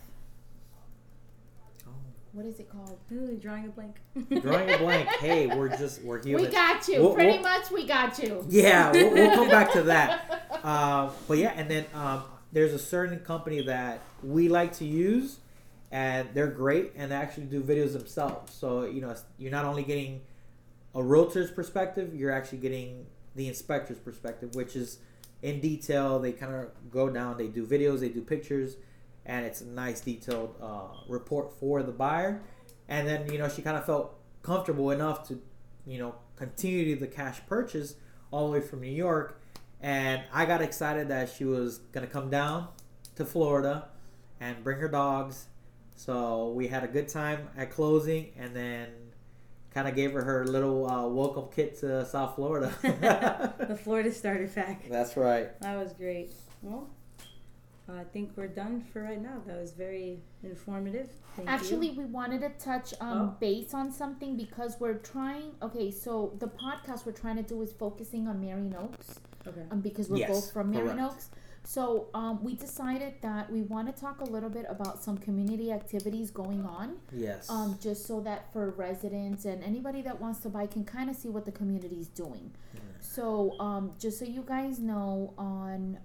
What 2.33 2.47
is 2.47 2.61
it 2.61 2.69
called? 2.71 2.99
Ooh, 3.13 3.37
drawing 3.37 3.67
a 3.67 3.69
blank. 3.71 3.97
drawing 4.43 4.71
a 4.71 4.79
blank 4.79 5.09
hey 5.19 5.47
we're 5.49 5.69
just 5.77 6.03
we're 6.03 6.23
here. 6.23 6.39
We 6.39 6.47
got 6.47 6.87
you. 6.89 7.01
We'll- 7.03 7.15
Pretty 7.15 7.33
we'll- 7.33 7.43
much, 7.43 7.71
we 7.71 7.87
got 7.87 8.19
you. 8.23 8.45
yeah 8.49 8.93
we'll, 8.93 9.13
we'll 9.13 9.35
come 9.35 9.49
back 9.49 9.73
to 9.73 9.83
that 9.83 10.61
um, 10.65 11.11
but 11.29 11.39
yeah 11.39 11.53
and 11.57 11.69
then 11.71 11.87
um, 11.95 12.23
there's 12.53 12.73
a 12.73 12.79
certain 12.79 13.19
company 13.21 13.63
that 13.63 14.01
we 14.23 14.49
like 14.49 14.73
to 14.75 14.85
use 14.85 15.39
and 15.91 16.29
they're 16.35 16.47
great 16.47 16.93
and 16.97 17.11
they 17.11 17.17
actually 17.17 17.47
do 17.47 17.61
videos 17.63 17.93
themselves 17.95 18.53
so 18.55 18.85
you 18.85 19.01
know 19.01 19.15
you're 19.39 19.51
not 19.51 19.65
only 19.65 19.83
getting 19.83 20.21
a 20.95 21.03
realtor's 21.03 21.51
perspective 21.51 22.15
you're 22.15 22.31
actually 22.31 22.59
getting 22.59 23.07
the 23.35 23.49
inspector's 23.49 23.99
perspective 23.99 24.55
which 24.55 24.77
is 24.77 24.99
in 25.43 25.61
detail 25.61 26.19
they 26.21 26.31
kind 26.33 26.55
of 26.55 26.69
go 26.91 27.09
down 27.09 27.37
they 27.39 27.49
do 27.49 27.67
videos 27.67 28.01
they 28.01 28.09
do 28.09 28.21
pictures 28.21 28.77
and 29.31 29.47
it's 29.47 29.61
a 29.61 29.67
nice 29.67 30.01
detailed 30.01 30.57
uh, 30.61 30.89
report 31.09 31.53
for 31.61 31.85
the 31.85 31.93
buyer. 31.93 32.43
And 32.89 33.07
then 33.07 33.31
you 33.33 33.39
know 33.39 33.49
she 33.49 33.63
kind 33.63 33.77
of 33.77 33.87
felt 33.87 34.19
comfortable 34.43 34.91
enough 34.91 35.27
to 35.29 35.41
you 35.87 35.99
know 35.99 36.17
continue 36.35 36.97
the 36.97 37.07
cash 37.07 37.41
purchase 37.47 37.95
all 38.33 38.47
the 38.51 38.59
way 38.59 38.61
from 38.61 38.81
new 38.81 38.89
york. 39.07 39.41
And 39.81 40.23
i 40.33 40.45
got 40.45 40.61
excited 40.61 41.09
that 41.09 41.31
she 41.31 41.45
was 41.45 41.79
going 41.93 42.07
to 42.07 42.13
come 42.13 42.29
down 42.29 42.69
to 43.15 43.25
florida 43.25 43.89
and 44.41 44.63
bring 44.65 44.79
her 44.81 44.89
dogs. 44.89 45.47
So 45.95 46.51
we 46.51 46.67
had 46.67 46.83
a 46.83 46.89
good 46.89 47.09
time 47.09 47.49
at 47.57 47.71
closing 47.71 48.33
and 48.37 48.57
then 48.57 48.89
kind 49.73 49.87
of 49.87 49.95
gave 49.95 50.13
her 50.13 50.25
her 50.25 50.45
little 50.45 50.91
uh, 50.91 51.07
welcome 51.07 51.47
kit 51.55 51.79
to 51.81 52.05
south 52.05 52.35
florida. 52.35 52.75
The 53.69 53.77
Florida 53.85 54.11
starter 54.13 54.49
pack. 54.49 54.89
that's 54.89 55.17
right. 55.17 55.49
That 55.61 55.79
was 55.79 55.93
great. 55.93 56.33
Well, 56.63 56.89
I 57.99 58.05
think 58.05 58.33
we're 58.37 58.47
done 58.49 58.83
for 58.93 59.03
right 59.03 59.21
now. 59.21 59.43
That 59.47 59.61
was 59.61 59.73
very 59.73 60.21
informative. 60.43 61.09
Thank 61.37 61.49
Actually, 61.49 61.89
you. 61.89 62.01
we 62.03 62.05
wanted 62.07 62.41
to 62.43 62.51
touch 62.65 62.93
um, 63.01 63.19
Oh. 63.21 63.37
base 63.41 63.73
on 63.75 63.91
something 63.93 64.37
because 64.37 64.77
we're 64.81 64.95
trying. 64.99 65.53
Okay, 65.63 65.91
so 65.91 66.33
the 66.39 66.49
podcast 66.49 67.07
we're 67.07 67.13
trying 67.13 67.37
to 67.37 67.43
do 67.43 67.61
is 67.63 67.73
focusing 67.73 68.27
on 68.29 68.41
Marion 68.41 68.75
Oaks. 68.79 69.21
okay. 69.47 69.63
um, 69.71 69.81
because 69.81 70.09
we're 70.11 70.19
Yes, 70.19 70.31
both 70.31 70.53
from 70.53 70.71
Marion 70.71 70.97
correct. 70.99 71.13
Oaks. 71.15 71.31
So 71.63 72.09
um, 72.15 72.43
we 72.43 72.55
decided 72.55 73.15
that 73.21 73.53
we 73.53 73.63
want 73.63 73.95
to 73.95 74.01
talk 74.01 74.21
a 74.23 74.25
little 74.25 74.49
bit 74.49 74.65
about 74.69 75.03
some 75.03 75.19
community 75.19 75.71
activities 75.71 76.31
going 76.31 76.65
on, 76.65 76.97
yes 77.13 77.51
um, 77.51 77.79
just 77.83 78.07
so 78.07 78.21
that 78.21 78.51
for 78.53 78.71
residents 78.71 79.45
and 79.45 79.63
anybody 79.63 80.01
that 80.03 80.19
wants 80.21 80.41
to 80.41 80.49
buy 80.49 80.67
can 80.67 80.85
kind 80.87 81.11
of 81.11 81.17
see 81.17 81.29
what 81.29 81.45
the 81.45 81.53
community 81.53 81.97
is 82.01 82.09
doing. 82.09 82.51
So 83.01 83.59
um, 83.61 83.93
just 83.99 84.19
so 84.19 84.25
you 84.25 84.43
guys 84.43 84.79
know, 84.79 85.35
on 85.37 85.99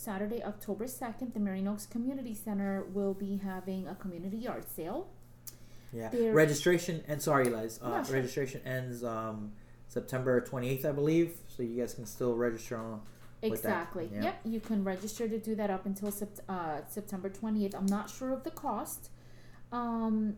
Saturday, 0.00 0.42
October 0.42 0.86
2nd, 0.86 1.34
the 1.34 1.40
Marion 1.40 1.68
Oaks 1.68 1.84
Community 1.84 2.32
Center 2.32 2.84
will 2.94 3.12
be 3.12 3.36
having 3.36 3.86
a 3.86 3.94
community 3.94 4.38
yard 4.38 4.64
sale. 4.74 5.08
Yeah. 5.92 6.08
Registration 6.30 7.04
and 7.06 7.20
sorry, 7.20 7.50
Liz. 7.50 7.78
Uh, 7.82 8.02
sure. 8.02 8.14
Registration 8.14 8.62
ends 8.64 9.04
um, 9.04 9.52
September 9.88 10.40
28th, 10.40 10.86
I 10.86 10.92
believe. 10.92 11.36
So 11.48 11.62
you 11.62 11.78
guys 11.78 11.92
can 11.92 12.06
still 12.06 12.34
register 12.34 12.78
on. 12.78 13.02
Exactly. 13.42 14.08
yeah. 14.10 14.22
Yep. 14.22 14.40
You 14.44 14.60
can 14.60 14.84
register 14.84 15.28
to 15.28 15.38
do 15.38 15.54
that 15.56 15.68
up 15.68 15.84
until 15.84 16.10
sept- 16.10 16.40
uh, 16.48 16.80
September 16.88 17.28
28th. 17.28 17.74
I'm 17.74 17.86
not 17.86 18.08
sure 18.08 18.32
of 18.32 18.42
the 18.42 18.50
cost. 18.50 19.10
Um, 19.70 20.36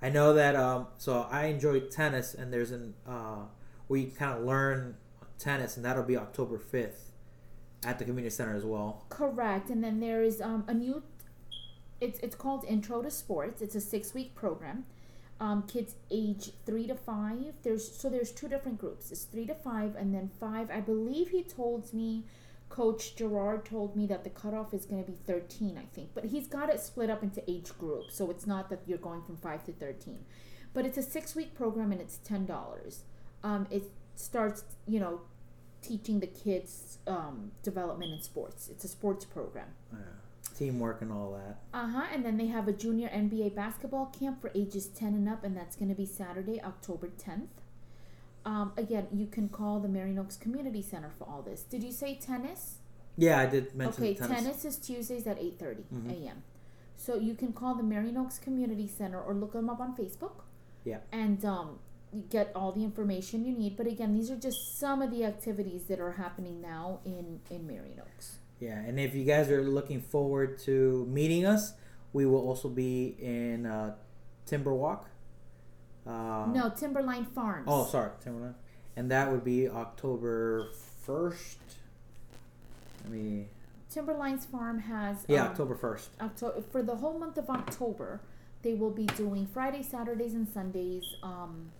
I 0.00 0.10
know 0.10 0.34
that. 0.34 0.56
Um, 0.56 0.88
so 0.98 1.28
I 1.30 1.46
enjoy 1.46 1.78
tennis, 1.80 2.34
and 2.34 2.52
there's 2.52 2.72
an 2.72 2.94
uh, 3.06 3.44
where 3.86 4.00
you 4.00 4.08
kind 4.10 4.36
of 4.36 4.44
learn 4.44 4.96
tennis, 5.38 5.76
and 5.76 5.84
that'll 5.84 6.02
be 6.02 6.16
October 6.16 6.58
5th 6.58 7.11
at 7.84 7.98
the 7.98 8.04
community 8.04 8.30
center 8.30 8.56
as 8.56 8.64
well. 8.64 9.04
Correct. 9.08 9.70
And 9.70 9.82
then 9.82 10.00
there 10.00 10.22
is 10.22 10.40
um, 10.40 10.64
a 10.68 10.74
new. 10.74 11.02
It's 12.00 12.18
it's 12.20 12.34
called 12.34 12.64
Intro 12.64 13.02
to 13.02 13.10
Sports. 13.10 13.62
It's 13.62 13.74
a 13.74 13.80
six 13.80 14.14
week 14.14 14.34
program. 14.34 14.84
Um, 15.40 15.64
kids 15.64 15.96
age 16.10 16.50
three 16.64 16.86
to 16.86 16.94
five. 16.94 17.54
There's 17.62 17.90
so 17.96 18.08
there's 18.08 18.30
two 18.30 18.48
different 18.48 18.78
groups. 18.78 19.10
It's 19.10 19.24
three 19.24 19.46
to 19.46 19.54
five, 19.54 19.96
and 19.96 20.14
then 20.14 20.30
five. 20.38 20.70
I 20.70 20.80
believe 20.80 21.30
he 21.30 21.42
told 21.42 21.92
me, 21.92 22.24
Coach 22.68 23.16
Gerard 23.16 23.64
told 23.64 23.96
me 23.96 24.06
that 24.06 24.22
the 24.24 24.30
cutoff 24.30 24.72
is 24.72 24.86
going 24.86 25.04
to 25.04 25.10
be 25.10 25.16
thirteen. 25.26 25.76
I 25.76 25.86
think, 25.94 26.10
but 26.14 26.26
he's 26.26 26.46
got 26.46 26.70
it 26.70 26.80
split 26.80 27.10
up 27.10 27.22
into 27.22 27.42
age 27.50 27.70
groups, 27.78 28.16
so 28.16 28.30
it's 28.30 28.46
not 28.46 28.70
that 28.70 28.82
you're 28.86 28.98
going 28.98 29.22
from 29.22 29.36
five 29.36 29.64
to 29.64 29.72
thirteen. 29.72 30.24
But 30.74 30.86
it's 30.86 30.98
a 30.98 31.02
six 31.02 31.34
week 31.34 31.54
program, 31.54 31.92
and 31.92 32.00
it's 32.00 32.18
ten 32.18 32.46
dollars. 32.46 33.02
Um, 33.42 33.66
it 33.70 33.84
starts, 34.14 34.64
you 34.86 35.00
know, 35.00 35.20
teaching 35.82 36.20
the 36.20 36.26
kids 36.26 36.98
um, 37.06 37.52
development 37.62 38.12
in 38.12 38.22
sports. 38.22 38.68
It's 38.68 38.84
a 38.84 38.88
sports 38.88 39.24
program. 39.24 39.68
Uh, 39.92 39.96
teamwork 40.56 41.02
and 41.02 41.12
all 41.12 41.32
that. 41.32 41.58
Uh 41.76 41.88
huh. 41.88 42.06
And 42.12 42.24
then 42.24 42.36
they 42.36 42.46
have 42.46 42.68
a 42.68 42.72
junior 42.72 43.08
NBA 43.08 43.54
basketball 43.54 44.06
camp 44.06 44.40
for 44.40 44.50
ages 44.54 44.86
10 44.86 45.14
and 45.14 45.28
up, 45.28 45.44
and 45.44 45.56
that's 45.56 45.76
going 45.76 45.88
to 45.88 45.94
be 45.94 46.06
Saturday, 46.06 46.60
October 46.62 47.08
10th. 47.08 47.48
Um, 48.44 48.72
again, 48.76 49.06
you 49.12 49.26
can 49.26 49.48
call 49.48 49.78
the 49.80 49.88
Marion 49.88 50.18
Oaks 50.18 50.36
Community 50.36 50.82
Center 50.82 51.10
for 51.16 51.24
all 51.28 51.42
this. 51.42 51.62
Did 51.62 51.82
you 51.82 51.92
say 51.92 52.14
tennis? 52.16 52.76
Yeah, 53.16 53.38
I 53.38 53.46
did 53.46 53.74
mention 53.74 54.02
Okay, 54.02 54.14
tennis. 54.14 54.42
tennis. 54.42 54.64
is 54.64 54.76
Tuesdays 54.78 55.26
at 55.26 55.38
8:30 55.38 55.84
Mhm. 55.94 56.10
a.m. 56.24 56.42
So 56.96 57.16
you 57.16 57.34
can 57.34 57.52
call 57.52 57.74
the 57.74 57.82
Marion 57.82 58.16
Oaks 58.16 58.38
Community 58.38 58.86
Center 58.88 59.20
or 59.20 59.34
look 59.34 59.52
them 59.52 59.68
up 59.70 59.80
on 59.80 59.94
Facebook. 59.96 60.42
Yeah. 60.84 60.98
And 61.12 61.44
um, 61.44 61.78
you 62.12 62.24
get 62.28 62.52
all 62.54 62.72
the 62.72 62.84
information 62.84 63.44
you 63.44 63.56
need. 63.56 63.76
But 63.76 63.86
again, 63.86 64.14
these 64.14 64.30
are 64.30 64.36
just 64.36 64.78
some 64.78 65.02
of 65.02 65.10
the 65.10 65.24
activities 65.24 65.84
that 65.84 65.98
are 66.00 66.12
happening 66.12 66.60
now 66.60 67.00
in 67.04 67.40
in 67.50 67.66
Marion 67.66 68.00
Oaks. 68.00 68.38
Yeah, 68.60 68.78
and 68.78 69.00
if 69.00 69.14
you 69.14 69.24
guys 69.24 69.50
are 69.50 69.62
looking 69.62 70.00
forward 70.00 70.58
to 70.60 71.06
meeting 71.10 71.44
us, 71.44 71.74
we 72.12 72.26
will 72.26 72.46
also 72.46 72.68
be 72.68 73.16
in 73.18 73.66
uh, 73.66 73.96
Timberwalk. 74.46 75.06
Uh, 76.06 76.46
no, 76.52 76.72
Timberline 76.76 77.24
Farms. 77.24 77.64
Oh, 77.68 77.86
sorry, 77.86 78.10
Timberline. 78.20 78.54
And 78.96 79.10
that 79.10 79.32
would 79.32 79.44
be 79.44 79.68
October 79.68 80.68
first. 81.04 81.58
Let 83.02 83.12
me. 83.12 83.46
Timberline's 83.90 84.46
Farm 84.46 84.78
has 84.80 85.24
Yeah, 85.28 85.42
um, 85.42 85.48
October 85.48 85.74
first. 85.74 86.10
October 86.20 86.62
for 86.70 86.82
the 86.82 86.96
whole 86.96 87.18
month 87.18 87.38
of 87.38 87.50
October. 87.50 88.20
They 88.62 88.74
will 88.74 88.90
be 88.90 89.06
doing 89.06 89.46
Fridays, 89.46 89.88
Saturdays, 89.88 90.34
and 90.34 90.48
Sundays. 90.48 91.02
Um, 91.22 91.72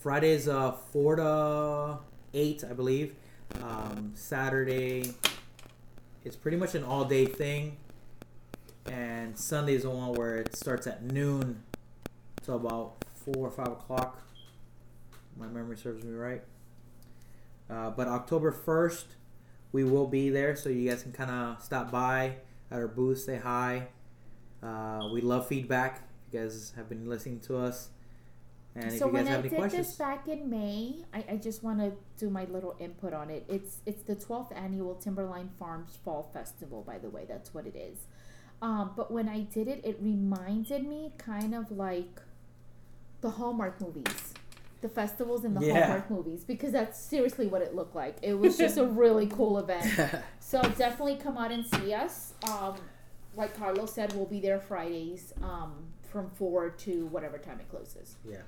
Friday's 0.00 0.48
uh 0.48 0.72
four 0.72 1.16
to 1.16 1.98
eight, 2.32 2.64
I 2.68 2.72
believe. 2.72 3.14
Um, 3.62 4.12
Saturday, 4.14 5.12
it's 6.24 6.36
pretty 6.36 6.56
much 6.56 6.74
an 6.74 6.84
all 6.84 7.04
day 7.04 7.26
thing, 7.26 7.76
and 8.86 9.38
Sunday's 9.38 9.82
the 9.82 9.90
one 9.90 10.14
where 10.14 10.38
it 10.38 10.56
starts 10.56 10.86
at 10.86 11.02
noon 11.02 11.62
till 12.42 12.56
about 12.56 13.04
four 13.14 13.46
or 13.46 13.50
five 13.50 13.68
o'clock. 13.68 14.22
My 15.36 15.46
memory 15.46 15.76
serves 15.76 16.02
me 16.02 16.14
right. 16.14 16.42
Uh, 17.68 17.90
but 17.90 18.08
October 18.08 18.52
first, 18.52 19.16
we 19.70 19.84
will 19.84 20.06
be 20.06 20.30
there, 20.30 20.56
so 20.56 20.70
you 20.70 20.88
guys 20.88 21.02
can 21.02 21.12
kind 21.12 21.30
of 21.30 21.62
stop 21.62 21.90
by 21.90 22.36
at 22.70 22.78
our 22.78 22.88
booth, 22.88 23.20
say 23.20 23.36
hi. 23.36 23.88
Uh, 24.62 25.08
we 25.12 25.20
love 25.20 25.46
feedback. 25.46 26.08
You 26.32 26.40
guys 26.40 26.72
have 26.76 26.88
been 26.88 27.08
listening 27.08 27.40
to 27.40 27.58
us, 27.58 27.90
and 28.84 28.98
so 28.98 29.08
if 29.08 29.12
you 29.12 29.18
guys 29.18 29.26
when 29.26 29.38
I 29.38 29.40
did 29.42 29.54
questions, 29.54 29.86
this 29.88 29.96
back 29.96 30.28
in 30.28 30.48
May, 30.50 31.04
I, 31.12 31.24
I 31.32 31.36
just 31.36 31.62
want 31.62 31.78
to 31.80 31.92
do 32.18 32.30
my 32.30 32.44
little 32.44 32.76
input 32.78 33.12
on 33.12 33.30
it. 33.30 33.44
It's 33.48 33.78
it's 33.86 34.02
the 34.02 34.14
twelfth 34.14 34.52
annual 34.54 34.94
Timberline 34.96 35.50
Farms 35.58 35.98
Fall 36.04 36.30
Festival, 36.32 36.82
by 36.86 36.98
the 36.98 37.08
way. 37.10 37.24
That's 37.28 37.52
what 37.54 37.66
it 37.66 37.76
is. 37.76 38.06
Um, 38.62 38.92
but 38.96 39.10
when 39.10 39.28
I 39.28 39.40
did 39.40 39.68
it, 39.68 39.80
it 39.84 39.98
reminded 40.00 40.86
me 40.86 41.12
kind 41.18 41.54
of 41.54 41.70
like 41.70 42.20
the 43.22 43.30
Hallmark 43.30 43.80
movies, 43.80 44.34
the 44.82 44.88
festivals 44.88 45.44
and 45.44 45.56
the 45.56 45.64
Yeah. 45.66 45.80
Hallmark 45.86 46.10
movies, 46.10 46.44
because 46.44 46.72
that's 46.72 46.98
seriously 47.00 47.46
what 47.46 47.62
it 47.62 47.74
looked 47.74 47.94
like. 47.96 48.16
It 48.22 48.34
was 48.34 48.58
just 48.58 48.76
a 48.76 48.84
really 49.02 49.26
cool 49.28 49.58
event. 49.58 49.86
So 50.40 50.60
definitely 50.62 51.14
come 51.16 51.38
out 51.38 51.52
and 51.52 51.64
see 51.64 51.94
us. 51.94 52.34
Um, 52.50 52.74
like 53.36 53.56
Carlos 53.56 53.92
said, 53.94 54.12
we'll 54.14 54.26
be 54.26 54.40
there 54.40 54.58
Fridays 54.58 55.32
um, 55.42 55.74
from 56.10 56.28
four 56.30 56.70
to 56.70 57.06
whatever 57.06 57.38
time 57.38 57.60
it 57.60 57.68
closes. 57.70 58.16
yeah. 58.28 58.38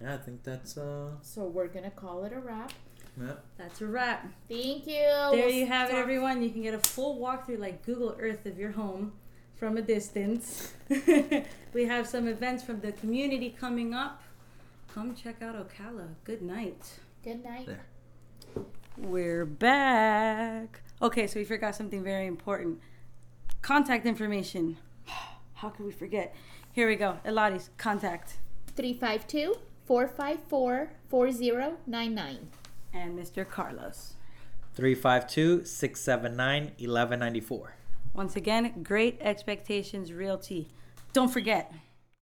Yeah, 0.00 0.14
I 0.14 0.16
think 0.18 0.42
that's 0.44 0.76
uh. 0.76 1.10
So 1.22 1.44
we're 1.44 1.68
gonna 1.68 1.90
call 1.90 2.24
it 2.24 2.32
a 2.32 2.40
wrap. 2.40 2.72
Yeah. 3.20 3.32
That's 3.56 3.80
a 3.80 3.86
wrap. 3.86 4.28
Thank 4.48 4.86
you. 4.86 4.94
There 4.94 5.30
We'll 5.32 5.50
you 5.50 5.66
have 5.66 5.90
it, 5.90 5.96
everyone. 5.96 6.42
You 6.42 6.50
can 6.50 6.62
get 6.62 6.74
a 6.74 6.78
full 6.78 7.18
walkthrough 7.18 7.58
like 7.58 7.84
Google 7.84 8.16
Earth 8.20 8.46
of 8.46 8.58
your 8.58 8.72
home 8.72 9.12
from 9.56 9.76
a 9.76 9.82
distance. 9.82 10.72
we 11.74 11.84
have 11.84 12.06
some 12.06 12.28
events 12.28 12.62
from 12.62 12.80
the 12.80 12.92
community 12.92 13.54
coming 13.58 13.92
up. 13.92 14.22
Come 14.94 15.16
check 15.16 15.42
out 15.42 15.56
Ocala. 15.56 16.08
Good 16.24 16.42
night. 16.42 17.00
Good 17.24 17.44
night. 17.44 17.66
There. 17.66 17.86
We're 18.96 19.46
back. 19.46 20.80
Okay, 21.02 21.26
so 21.26 21.40
we 21.40 21.44
forgot 21.44 21.74
something 21.74 22.02
very 22.02 22.26
important. 22.26 22.80
Contact 23.62 24.06
information. 24.06 24.76
How 25.54 25.70
could 25.70 25.86
we 25.86 25.92
forget? 25.92 26.34
Here 26.72 26.86
we 26.86 26.94
go. 26.94 27.18
Eladi's 27.24 27.70
contact. 27.78 28.38
352 28.76 29.56
454 29.88 30.90
4099. 31.08 32.48
And 32.92 33.18
Mr. 33.18 33.48
Carlos. 33.48 34.12
352 34.74 35.64
679 35.64 36.62
1194. 36.78 37.74
Once 38.12 38.36
again, 38.36 38.82
Great 38.82 39.16
Expectations 39.22 40.12
Realty. 40.12 40.68
Don't 41.14 41.32
forget, 41.32 41.72